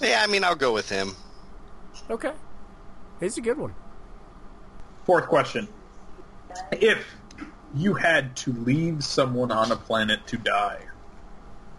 [0.00, 1.16] yeah, I mean, I'll go with him.
[2.08, 2.32] Okay.
[3.18, 3.74] He's a good one.
[5.04, 5.68] Fourth question.
[6.72, 7.04] If
[7.74, 10.80] you had to leave someone on a planet to die,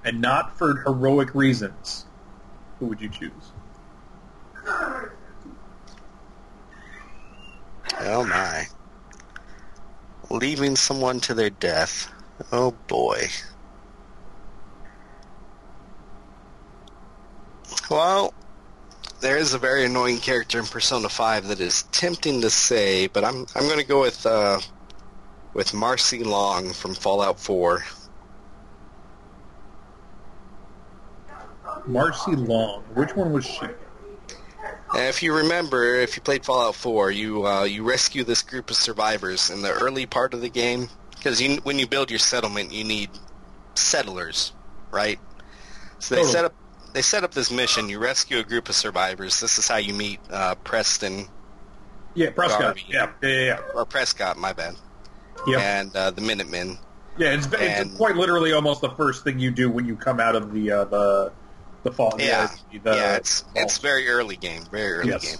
[0.04, 2.06] and not for heroic reasons,
[2.80, 3.52] who would you choose?
[8.00, 8.66] Oh my.
[10.30, 12.12] Leaving someone to their death.
[12.52, 13.28] Oh boy.
[17.90, 18.34] Well,
[19.20, 23.24] there is a very annoying character in Persona 5 that is tempting to say, but
[23.24, 24.60] I'm I'm going to go with uh
[25.54, 27.84] with Marcy Long from Fallout 4.
[31.88, 32.84] Marcy Long.
[32.94, 33.68] Which one was she?
[34.94, 38.76] If you remember, if you played Fallout 4, you uh, you rescue this group of
[38.76, 42.74] survivors in the early part of the game because you, when you build your settlement,
[42.74, 43.10] you need
[43.76, 44.52] settlers,
[44.92, 45.20] right?
[46.00, 46.34] So they Totally.
[46.34, 46.54] set up
[46.94, 47.88] they set up this mission.
[47.88, 49.40] You rescue a group of survivors.
[49.40, 51.28] This is how you meet uh, Preston
[52.14, 52.78] Yeah, Prescott.
[52.90, 53.60] Yeah, yeah, yeah.
[53.74, 54.76] or Prescott, my bad,
[55.48, 56.78] Yeah, and uh, the Minutemen.
[57.18, 60.20] yeah it's, it's and- quite literally almost the first thing you do when you come
[60.20, 61.32] out of the uh, the
[61.84, 62.16] the fall.
[62.20, 65.22] Yeah, the, yeah, it's it's very early game, very early Yes.
[65.22, 65.40] game.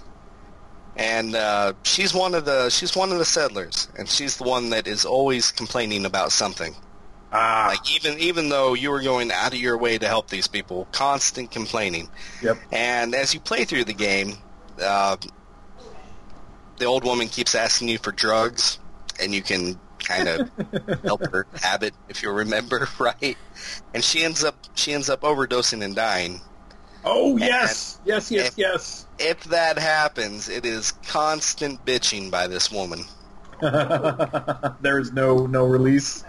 [0.94, 4.70] And uh, she's one of the she's one of the settlers, and she's the one
[4.70, 6.74] that is always complaining about something.
[7.32, 10.48] ah, Like even even though you were going out of your way to help these
[10.48, 12.10] people, constant complaining.
[12.42, 12.62] yep.
[12.70, 14.34] And as you play through the game,
[14.82, 15.16] uh,
[16.78, 18.78] the old woman keeps asking you for drugs,
[19.20, 20.50] and you can kind of
[21.04, 23.36] help her have it if you remember right.
[23.94, 26.40] And she ends up she ends up overdosing and dying.
[27.04, 29.06] Oh yes, yes, yes, if- yes.
[29.18, 33.04] If that happens, it is constant bitching by this woman.
[33.60, 36.24] there is no no release.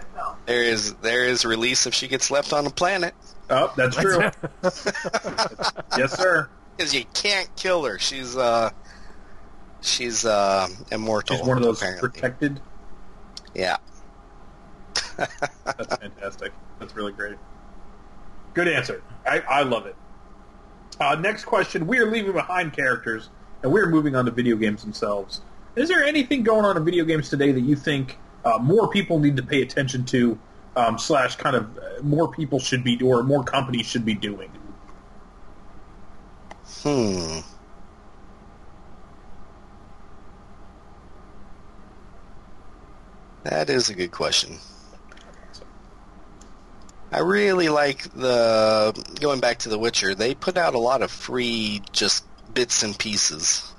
[0.46, 3.14] There is there is release if she gets left on a planet
[3.50, 4.20] Oh, that's true.
[5.98, 6.48] yes, sir.
[6.76, 7.98] because you can't kill her.
[7.98, 8.70] She's uh
[9.80, 11.36] she's uh immortal.
[11.36, 12.08] She's one of those apparently.
[12.08, 12.60] protected.
[13.54, 13.76] Yeah.
[15.16, 16.52] That's fantastic.
[16.78, 17.36] That's really great.
[18.52, 19.02] Good answer.
[19.26, 19.96] I, I love it.
[21.00, 21.86] Uh, next question.
[21.86, 23.30] We are leaving behind characters,
[23.62, 25.40] and we are moving on to video games themselves.
[25.76, 29.18] Is there anything going on in video games today that you think uh, more people
[29.18, 30.38] need to pay attention to,
[30.76, 34.50] um, slash kind of uh, more people should be, or more companies should be doing?
[36.82, 37.40] Hmm.
[43.44, 44.58] That is a good question.
[47.12, 50.14] I really like the going back to The Witcher.
[50.14, 53.70] They put out a lot of free just bits and pieces.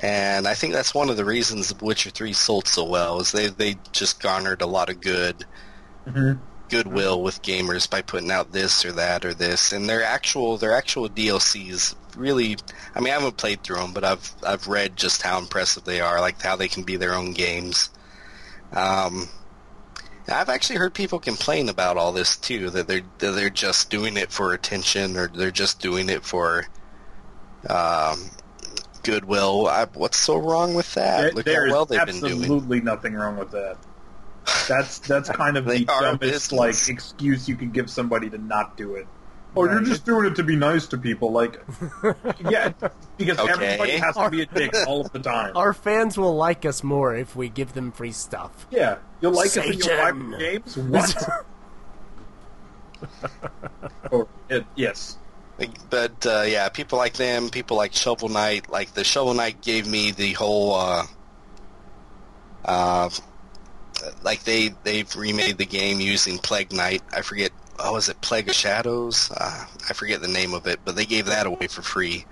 [0.00, 3.30] And I think that's one of the reasons The Witcher 3 sold so well is
[3.32, 5.44] they they just garnered a lot of good
[6.06, 6.38] Mhm.
[6.68, 10.76] goodwill with gamers by putting out this or that or this and their actual their
[10.76, 12.56] actual DLCs really
[12.94, 16.00] I mean I haven't played through them but I've I've read just how impressive they
[16.00, 17.90] are like how they can be their own games
[18.74, 19.28] um
[20.26, 24.16] I've actually heard people complain about all this too that they're that they're just doing
[24.16, 26.66] it for attention or they're just doing it for
[27.68, 28.30] um
[29.02, 32.80] goodwill I, what's so wrong with that There- look how well they've been doing absolutely
[32.80, 33.76] nothing wrong with that.
[34.68, 38.94] That's that's kind of the dumbest like excuse you can give somebody to not do
[38.94, 39.06] it.
[39.56, 41.30] Oh, you're just doing it to be nice to people.
[41.32, 41.60] Like,
[42.50, 42.72] yeah,
[43.16, 43.52] because Okay.
[43.52, 45.56] everybody has to be a dick all of the time.
[45.56, 48.66] Our fans will like us more if we give them free stuff.
[48.70, 50.76] Yeah, you'll like us and you'll buy games.
[50.78, 51.44] What?
[54.12, 55.18] oh, it, yes.
[55.90, 59.86] But uh, yeah, people like them, people like Shovel Knight, like the Shovel Knight gave
[59.86, 61.06] me the whole, uh,
[62.64, 63.10] uh,
[64.22, 67.02] like they they've remade the game using Plague Knight.
[67.12, 69.30] I forget, oh, was it Plague of Shadows?
[69.30, 72.24] Uh, I forget the name of it, but they gave that away for free.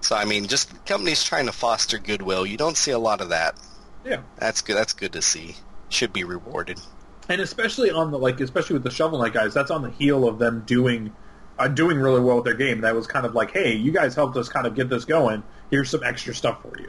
[0.00, 2.46] So I mean, just companies trying to foster goodwill.
[2.46, 3.56] You don't see a lot of that.
[4.04, 4.76] Yeah, That's good.
[4.76, 5.56] That's good to see.
[5.88, 6.80] Should be rewarded.
[7.28, 10.28] and especially on the like, especially with the Shovel Knight guys, that's on the heel
[10.28, 11.12] of them doing,
[11.58, 12.82] uh, doing really well with their game.
[12.82, 15.42] That was kind of like, hey, you guys helped us kind of get this going.
[15.70, 16.88] Here's some extra stuff for you.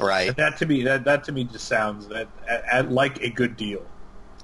[0.00, 0.28] Right.
[0.28, 3.30] And that to me, that that to me just sounds that at, at like a
[3.30, 3.86] good deal.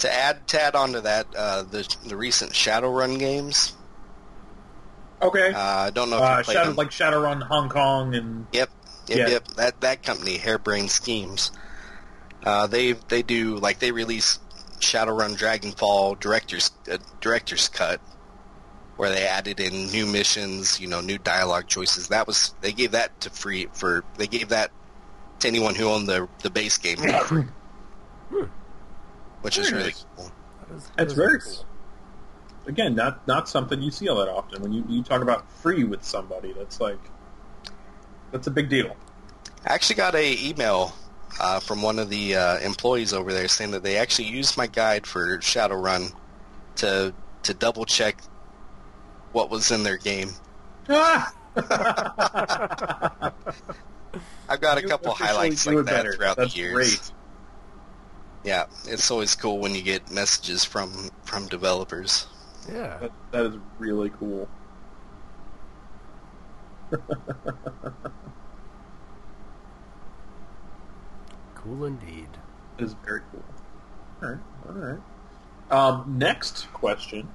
[0.01, 3.75] To add tad add onto that, uh, the the recent Shadowrun games.
[5.23, 5.53] Okay.
[5.53, 6.77] Uh, I don't know if Uh, you played Shadow, them.
[6.77, 8.71] like Shadowrun Hong Kong and Yep,
[9.09, 9.29] yep, Yeah.
[9.29, 9.49] yep.
[9.57, 11.53] That that company, Harebrained Schemes,
[12.45, 14.39] uh, they they do like they release
[14.79, 18.01] Shadowrun Dragonfall director's uh, director's cut,
[18.97, 22.09] where they added in new missions, you know, new dialogue choices.
[22.09, 24.71] That was they gave that to free for they gave that
[25.41, 26.97] to anyone who owned the the base game,
[29.43, 29.59] for free.
[29.59, 30.07] which is really nice.
[30.17, 30.33] cool.
[30.99, 31.65] It's very cool.
[32.67, 34.63] Again, not not something you see all that often.
[34.63, 37.01] When you, you talk about free with somebody, that's like
[38.31, 38.97] that's a big deal.
[39.67, 40.95] I actually got a email
[41.41, 44.67] uh, from one of the uh, employees over there saying that they actually used my
[44.67, 46.13] guide for Shadowrun
[46.77, 48.21] to to double check
[49.33, 50.31] what was in their game.
[50.89, 51.33] Ah!
[54.49, 56.13] I've got a couple highlights like that better.
[56.13, 56.73] throughout That's the years.
[56.75, 57.13] Great.
[58.45, 62.27] Yeah, it's always cool when you get messages from from developers.
[62.69, 62.99] Yeah.
[62.99, 64.49] That, that is really cool.
[71.63, 72.29] Cool indeed.
[72.79, 73.43] That is very cool.
[74.23, 75.01] All right, all right.
[75.71, 77.29] Um, next question.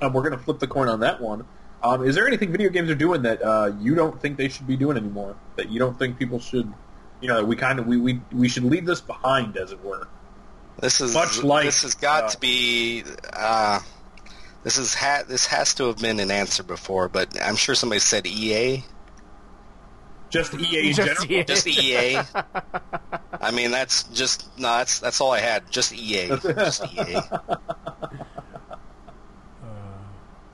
[0.00, 1.44] Um, we're going to flip the coin on that one.
[1.82, 4.66] Um, is there anything video games are doing that uh, you don't think they should
[4.66, 5.36] be doing anymore?
[5.56, 6.72] That you don't think people should,
[7.20, 10.08] you know, we kind of we, we we should leave this behind, as it were.
[10.80, 13.04] This is Much like, this has got uh, to be.
[13.32, 13.80] Uh,
[14.62, 18.00] this is ha- this has to have been an answer before, but I'm sure somebody
[18.00, 18.82] said EA.
[20.30, 21.32] Just EA in Just general.
[21.32, 21.44] EA.
[21.44, 22.16] Just EA.
[23.40, 24.68] I mean, that's just no.
[24.78, 25.70] That's that's all I had.
[25.70, 26.28] Just EA.
[26.42, 27.20] Just EA.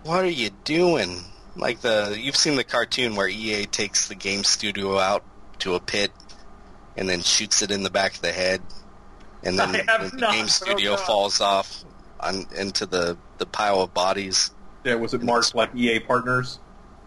[0.02, 1.18] What are you doing?
[1.56, 5.24] Like the you've seen the cartoon where EA takes the game studio out
[5.61, 6.11] to a pit
[6.97, 8.61] and then shoots it in the back of the head,
[9.43, 11.07] and then the not, game oh studio God.
[11.07, 11.84] falls off
[12.20, 14.51] on into the the pile of bodies.
[14.84, 16.59] Yeah, was it marked like EA partners?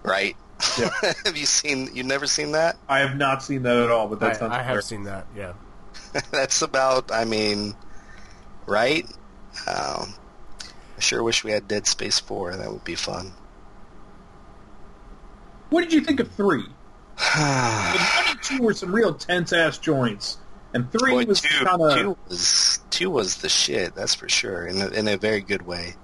[0.04, 0.36] Right?
[0.78, 0.90] Yeah.
[1.26, 1.90] have you seen?
[1.94, 2.78] You've never seen that?
[2.88, 4.82] I have not seen that at all, but that's I, I have fair.
[4.82, 5.28] seen that.
[5.36, 5.54] Yeah.
[6.32, 7.12] That's about.
[7.12, 7.76] I mean,
[8.66, 9.06] right?
[9.68, 10.14] Um,
[10.98, 12.56] I sure wish we had Dead Space Four.
[12.56, 13.34] That would be fun.
[15.70, 16.66] What did you think of three?
[17.36, 20.38] One and two were some real tense ass joints,
[20.74, 23.96] and three Boy, was two, kind of two was two was the shit.
[23.96, 25.96] That's for sure, in a, in a very good way.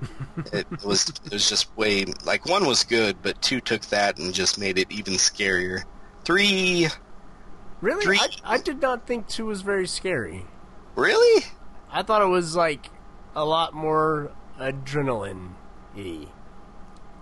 [0.52, 4.32] it was it was just way like one was good, but two took that and
[4.32, 5.82] just made it even scarier.
[6.24, 6.88] Three,
[7.80, 8.04] Really?
[8.04, 10.44] Three- I, I did not think two was very scary.
[10.94, 11.44] really?
[11.90, 12.90] I thought it was like
[13.34, 15.52] a lot more adrenaline
[15.96, 16.26] y.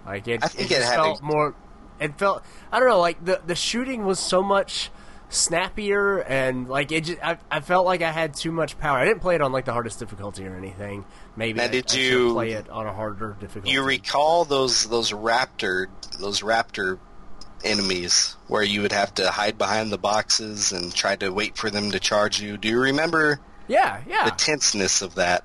[0.05, 1.55] Like it, I think it it just had felt a- more.
[2.01, 2.43] It felt
[2.73, 3.01] I don't know.
[3.01, 4.91] Like the the shooting was so much
[5.29, 7.05] snappier and like it.
[7.05, 8.99] Just, I I felt like I had too much power.
[8.99, 11.05] I didn't play it on like the hardest difficulty or anything.
[11.37, 13.71] Maybe Now, I, did I should you- play it on a harder difficulty?
[13.71, 15.87] You recall those those raptor
[16.19, 16.99] those raptor
[17.65, 21.71] enemies where you would have to hide behind the boxes and try to wait for
[21.71, 22.57] them to charge you.
[22.57, 24.25] Do you remember yeah, yeah.
[24.27, 25.45] the tenseness of that?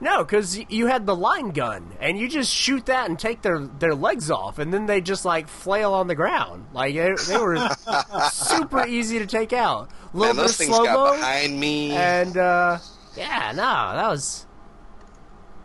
[0.00, 3.60] No, because you had the line gun, and you just shoot that and take their,
[3.60, 6.66] their legs off, and then they just like flail on the ground.
[6.72, 7.68] Like they, they were
[8.32, 9.88] super easy to take out.
[10.12, 11.92] A little Man, those things slow got behind me.
[11.92, 12.78] and uh,
[13.16, 13.62] yeah, no,
[13.96, 14.46] that was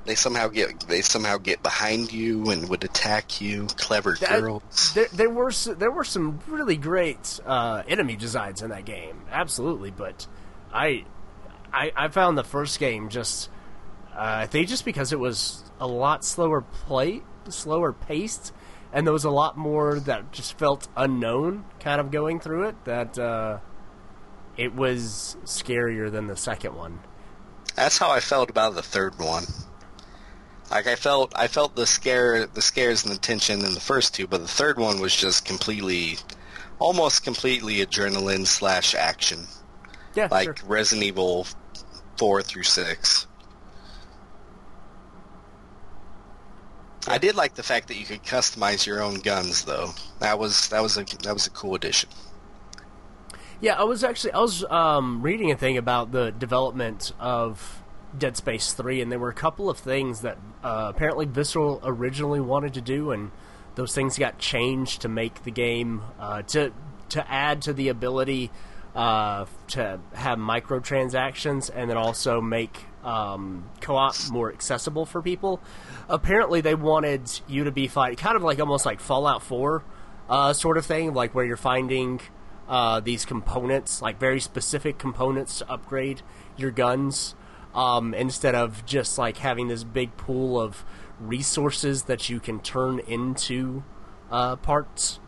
[0.06, 3.68] they somehow get they somehow get behind you and would attack you.
[3.78, 4.94] Clever that- girls.
[4.94, 9.92] There, there were there were some really great uh, enemy designs in that game, absolutely.
[9.92, 10.28] But
[10.74, 11.06] I,
[11.74, 13.50] I, I found the first game just
[14.20, 18.54] I think just because it was a lot slower play, slower paced,
[18.92, 22.86] and there was a lot more that just felt unknown, kind of going through it.
[22.86, 23.60] That uh,
[24.58, 27.00] it was scarier than the second one.
[27.76, 29.46] That's how I felt about the third one.
[30.70, 34.14] Like I felt, I felt the scare, the scares and the tension in the first
[34.14, 36.18] two, but the third one was just completely,
[36.78, 39.48] almost completely adrenaline slash action,
[40.14, 40.56] Yeah, like sure.
[40.68, 41.48] Resident Evil
[42.18, 43.26] four through six.
[47.08, 49.92] I did like the fact that you could customize your own guns, though.
[50.20, 52.10] That was that was a that was a cool addition.
[53.62, 57.82] Yeah, I was actually I was um, reading a thing about the development of
[58.18, 62.40] Dead Space Three, and there were a couple of things that uh, apparently Visceral originally
[62.40, 63.32] wanted to do, and
[63.76, 66.72] those things got changed to make the game uh, to
[67.10, 68.52] to add to the ability
[68.96, 75.62] uh, to have microtransactions, and then also make um, co-op more accessible for people.
[76.10, 79.84] Apparently, they wanted you to be fight kind of like almost like Fallout Four
[80.28, 82.20] uh, sort of thing, like where you're finding
[82.68, 86.22] uh, these components, like very specific components to upgrade
[86.58, 87.36] your guns,
[87.74, 90.84] um, instead of just like having this big pool of
[91.20, 93.84] resources that you can turn into
[94.32, 95.20] uh, parts.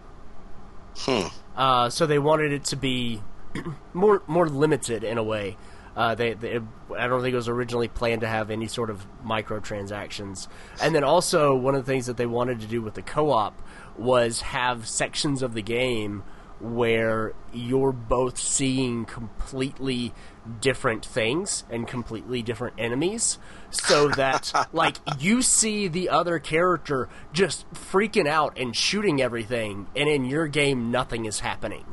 [0.97, 1.27] Hmm.
[1.55, 3.21] Uh, so they wanted it to be
[3.93, 5.57] more more limited in a way.
[5.95, 6.59] Uh, they, they,
[6.97, 10.47] I don't think it was originally planned to have any sort of microtransactions.
[10.81, 13.61] And then also one of the things that they wanted to do with the co-op
[13.97, 16.23] was have sections of the game
[16.61, 20.13] where you're both seeing completely
[20.59, 23.37] different things and completely different enemies
[23.69, 30.07] so that like you see the other character just freaking out and shooting everything and
[30.07, 31.85] in your game nothing is happening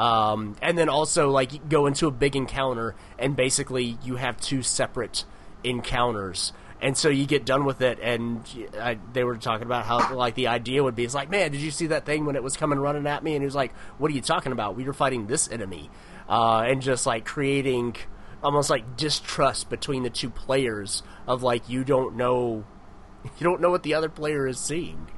[0.00, 4.62] um, and then also like go into a big encounter and basically you have two
[4.62, 5.26] separate
[5.62, 6.54] encounters.
[6.80, 8.42] And so you get done with it and
[8.80, 11.60] I, they were talking about how like the idea would be it's like man did
[11.60, 13.34] you see that thing when it was coming running at me?
[13.34, 14.74] And he was like what are you talking about?
[14.74, 15.90] We were fighting this enemy.
[16.26, 17.96] Uh, and just like creating
[18.42, 22.64] almost like distrust between the two players of like you don't know
[23.24, 25.08] you don't know what the other player is seeing.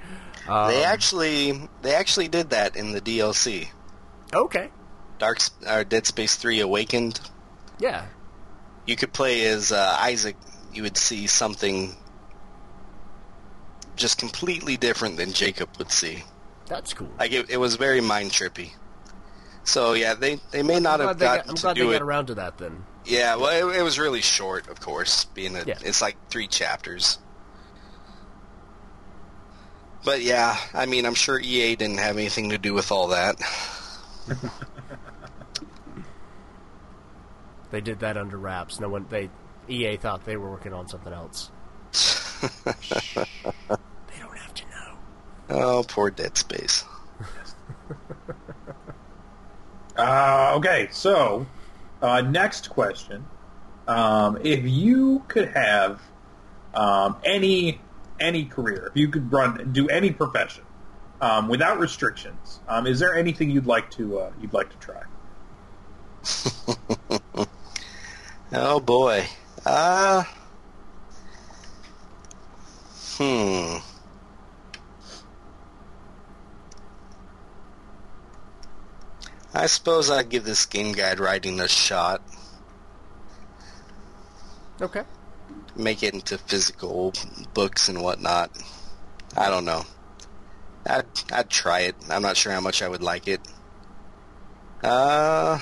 [0.66, 3.68] They actually they actually did that in the DLC.
[4.34, 4.70] Okay
[5.18, 7.20] Dark or Dead Space Three Awakened.
[7.78, 8.06] yeah
[8.86, 10.36] You could play as uh, Isaac.
[10.74, 11.94] You would see something
[13.94, 16.24] just completely different than Jacob would see.
[16.66, 18.70] that's cool Like it, it was very mind trippy.
[19.64, 21.84] So yeah, they they may not I'm have they got, gotten I'm to glad do
[21.88, 21.98] they it.
[21.98, 25.54] got around to that then Yeah, well, it, it was really short, of course, being
[25.56, 25.78] a, Yeah.
[25.84, 27.18] it's like three chapters.
[30.04, 33.36] But yeah, I mean, I'm sure EA didn't have anything to do with all that.
[37.72, 38.78] They did that under wraps.
[38.78, 39.30] No one they
[39.68, 41.50] EA thought they were working on something else.
[41.92, 42.46] Shh.
[43.16, 44.96] They don't have to know.
[45.48, 46.84] Oh, poor Dead Space.
[49.94, 51.46] Uh, okay, so
[52.00, 53.26] uh, next question:
[53.86, 56.00] um, If you could have
[56.74, 57.78] um, any
[58.18, 60.64] any career, if you could run do any profession
[61.22, 65.02] um, without restrictions, um, is there anything you'd like to uh, you'd like to try?
[68.54, 69.24] Oh boy.
[69.64, 70.24] Uh
[73.16, 73.78] Hmm.
[79.54, 82.22] I suppose I'd give this game guide writing a shot.
[84.80, 85.02] Okay.
[85.76, 87.14] Make it into physical
[87.54, 88.50] books and whatnot.
[89.36, 89.84] I don't know.
[90.86, 91.96] I'd I'd try it.
[92.10, 93.40] I'm not sure how much I would like it.
[94.82, 95.58] Uh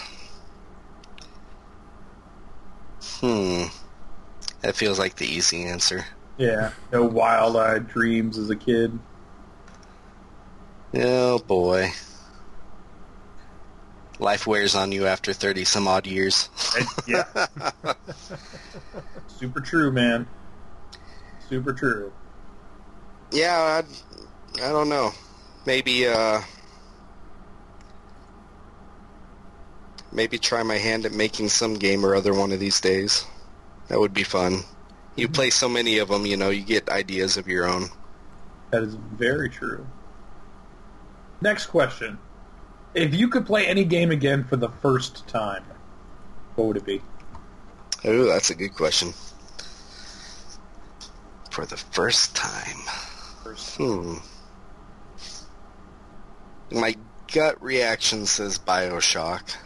[3.20, 3.64] Hmm.
[4.62, 6.04] That feels like the easy answer.
[6.36, 8.98] Yeah, no wild-eyed dreams as a kid.
[10.94, 11.92] Oh boy.
[14.18, 16.48] Life wears on you after 30 some odd years.
[17.06, 17.24] Yeah,
[19.28, 20.26] super true, man.
[21.48, 22.12] Super true.
[23.32, 24.20] Yeah, I,
[24.56, 25.12] I don't know.
[25.66, 26.40] Maybe, uh,
[30.12, 33.24] maybe try my hand at making some game or other one of these days.
[33.88, 34.60] That would be fun.
[35.16, 37.88] You play so many of them, you know, you get ideas of your own.
[38.70, 39.86] That is very true.
[41.40, 42.18] Next question.
[42.94, 45.64] If you could play any game again for the first time,
[46.54, 47.02] what would it be?
[48.04, 49.12] Oh, that's a good question.
[51.50, 52.76] For the first time.
[53.42, 53.76] First.
[53.76, 54.14] Hmm.
[56.70, 56.94] My
[57.32, 59.56] gut reaction says Bioshock.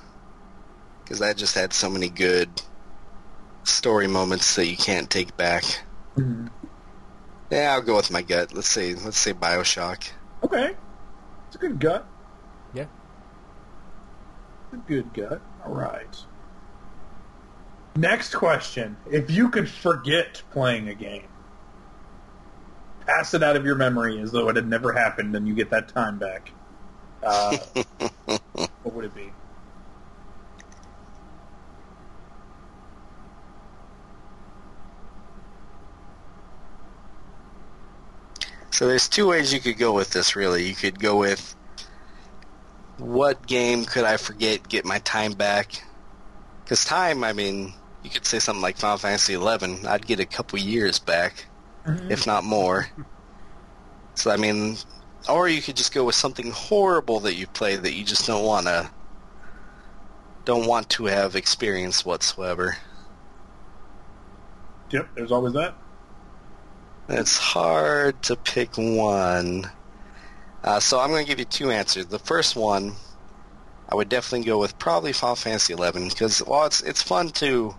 [1.02, 2.48] Because that just had so many good
[3.64, 5.64] story moments that you can't take back.
[6.16, 6.50] Mhm.
[7.50, 8.54] Yeah, I'll go with my gut.
[8.54, 10.02] Let's say let's say Bioshock.
[10.42, 10.74] Okay.
[11.46, 12.06] It's a good gut.
[12.72, 12.86] Yeah.
[14.72, 15.40] It's a good gut.
[15.64, 16.16] All right.
[17.96, 18.96] Next question.
[19.10, 21.28] If you could forget playing a game,
[23.06, 25.70] pass it out of your memory as though it had never happened, and you get
[25.70, 26.50] that time back.
[27.24, 27.56] Uh,
[28.82, 29.30] what would it be?
[38.70, 40.34] So there's two ways you could go with this.
[40.34, 41.54] Really, you could go with
[42.98, 45.82] what game could I forget, get my time back?
[46.64, 47.72] Because time, I mean,
[48.02, 49.86] you could say something like Final Fantasy XI.
[49.86, 51.46] I'd get a couple years back,
[52.10, 52.88] if not more.
[54.16, 54.76] So I mean,
[55.28, 58.44] or you could just go with something horrible that you played that you just don't
[58.44, 58.90] want to,
[60.44, 62.76] don't want to have experience whatsoever.
[64.90, 65.74] Yep, there's always that.
[67.08, 69.70] It's hard to pick one.
[70.62, 72.06] Uh, so I'm going to give you two answers.
[72.06, 72.94] The first one,
[73.88, 77.74] I would definitely go with probably Final Fantasy XI because while it's it's fun to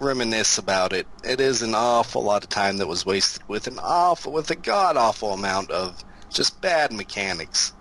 [0.00, 3.78] reminisce about it, it is an awful lot of time that was wasted with an
[3.80, 7.72] awful with a god awful amount of just bad mechanics.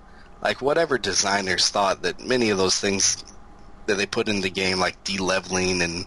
[0.41, 3.23] Like whatever designers thought that many of those things
[3.85, 6.05] that they put in the game, like de-leveling and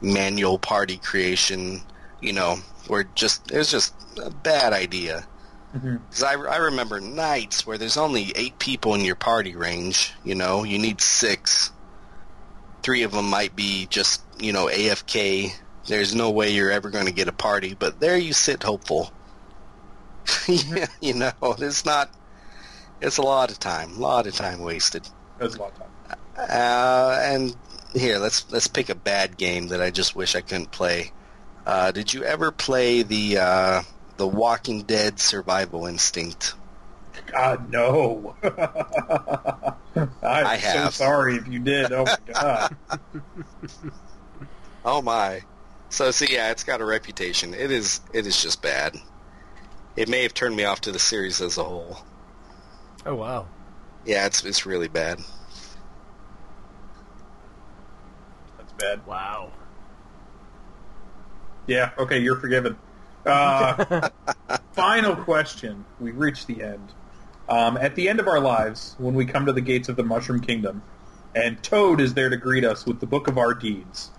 [0.00, 1.82] manual party creation,
[2.20, 2.56] you know,
[2.88, 5.26] were just it was just a bad idea.
[5.74, 5.96] Mm-hmm.
[5.96, 10.14] Because I, I remember nights where there's only eight people in your party range.
[10.24, 11.70] You know, you need six.
[12.88, 15.52] Three of them might be just you know AFK.
[15.88, 19.12] There's no way you're ever going to get a party, but there you sit hopeful.
[20.48, 22.10] yeah, you know, it's not.
[23.02, 25.06] It's a lot of time, a lot of time wasted.
[25.36, 26.18] That's a lot of time.
[26.38, 27.54] Uh, and
[27.92, 31.12] here, let's let's pick a bad game that I just wish I couldn't play.
[31.66, 33.82] Uh, did you ever play the uh,
[34.16, 36.54] the Walking Dead Survival Instinct?
[37.32, 38.34] God, no.
[38.42, 41.92] I'm I so sorry if you did.
[41.92, 42.76] Oh, my God.
[44.84, 45.42] Oh my!
[45.90, 47.54] So see, yeah, it's got a reputation.
[47.54, 48.96] It is it is just bad.
[49.96, 51.98] It may have turned me off to the series as a whole.
[53.04, 53.46] Oh wow.
[54.04, 55.18] Yeah, it's it's really bad.
[58.56, 59.04] That's bad.
[59.06, 59.50] Wow.
[61.66, 62.76] Yeah, okay, you're forgiven.
[63.26, 64.08] Uh,
[64.72, 65.84] final question.
[66.00, 66.92] We've reached the end.
[67.48, 70.02] Um, at the end of our lives, when we come to the gates of the
[70.02, 70.82] Mushroom Kingdom,
[71.34, 74.10] and Toad is there to greet us with the book of our deeds,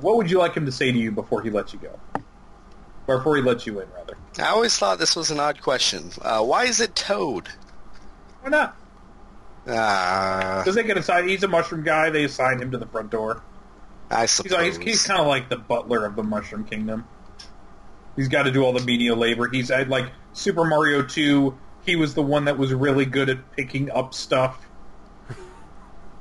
[0.00, 1.98] what would you like him to say to you before he lets you go?
[3.08, 4.16] Or before he lets you in, rather.
[4.38, 6.10] I always thought this was an odd question.
[6.20, 7.48] Uh, why is it Toad?
[8.42, 8.76] Why not?
[9.66, 13.10] Ah, Because they get assigned, he's a mushroom guy, they assign him to the front
[13.10, 13.42] door.
[14.10, 14.76] I He's, suppose.
[14.76, 17.06] he's, he's kind of like the butler of the Mushroom Kingdom.
[18.16, 19.48] He's got to do all the menial labor.
[19.48, 21.58] He's I- like Super Mario 2.
[21.88, 24.62] He was the one that was really good at picking up stuff.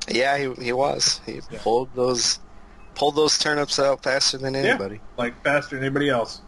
[0.08, 1.20] Yeah, he he was.
[1.26, 1.60] He Yeah.
[1.60, 2.40] pulled those
[2.96, 4.96] pulled those turnips out faster than anybody.
[4.96, 6.40] Yeah, like faster than anybody else.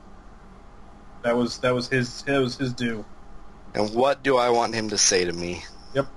[1.24, 3.04] That was that was his that was his due.
[3.76, 5.64] And what do I want him to say to me?
[5.94, 6.08] Yep.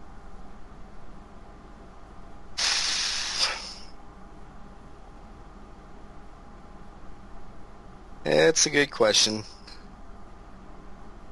[8.25, 9.43] It's a good question.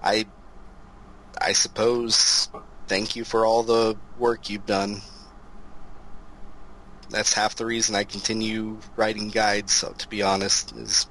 [0.02, 0.26] I
[1.40, 2.48] I suppose
[2.86, 5.00] thank you for all the work you've done.
[7.08, 11.06] That's half the reason I continue writing guides, so to be honest, is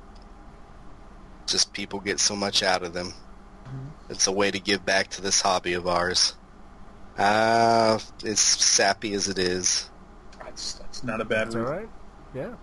[1.48, 3.14] just people get so much out of them.
[4.10, 6.36] It's a way to give back to this hobby of ours.
[7.18, 9.90] Uh, as sappy as it is.
[10.44, 11.72] That's that's not a bad That's reason.
[11.72, 11.90] right.
[12.34, 12.54] Yeah.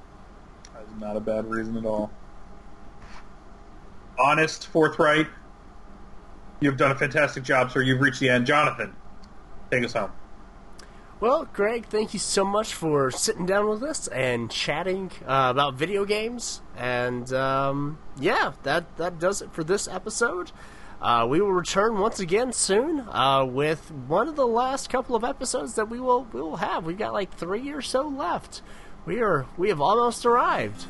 [0.74, 2.10] That's not a bad reason at all.
[4.18, 5.26] Honest, forthright.
[6.60, 7.82] You've done a fantastic job, sir.
[7.82, 8.46] You've reached the end.
[8.46, 8.94] Jonathan,
[9.70, 10.12] take us home.
[11.18, 15.74] Well, Greg, thank you so much for sitting down with us and chatting uh, about
[15.74, 16.60] video games.
[16.76, 20.52] And um, yeah, that that does it for this episode.
[21.00, 25.24] Uh, we will return once again soon uh, with one of the last couple of
[25.24, 26.84] episodes that we will we will have.
[26.84, 28.60] We've got like three or so left.
[29.06, 30.84] We are we have almost arrived.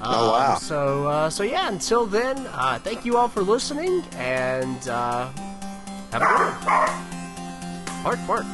[0.00, 0.54] Oh, wow.
[0.54, 1.68] Um, So uh, so yeah.
[1.68, 5.28] Until then, uh, thank you all for listening and uh,
[6.12, 8.04] have a good one.
[8.04, 8.46] Bark, bark.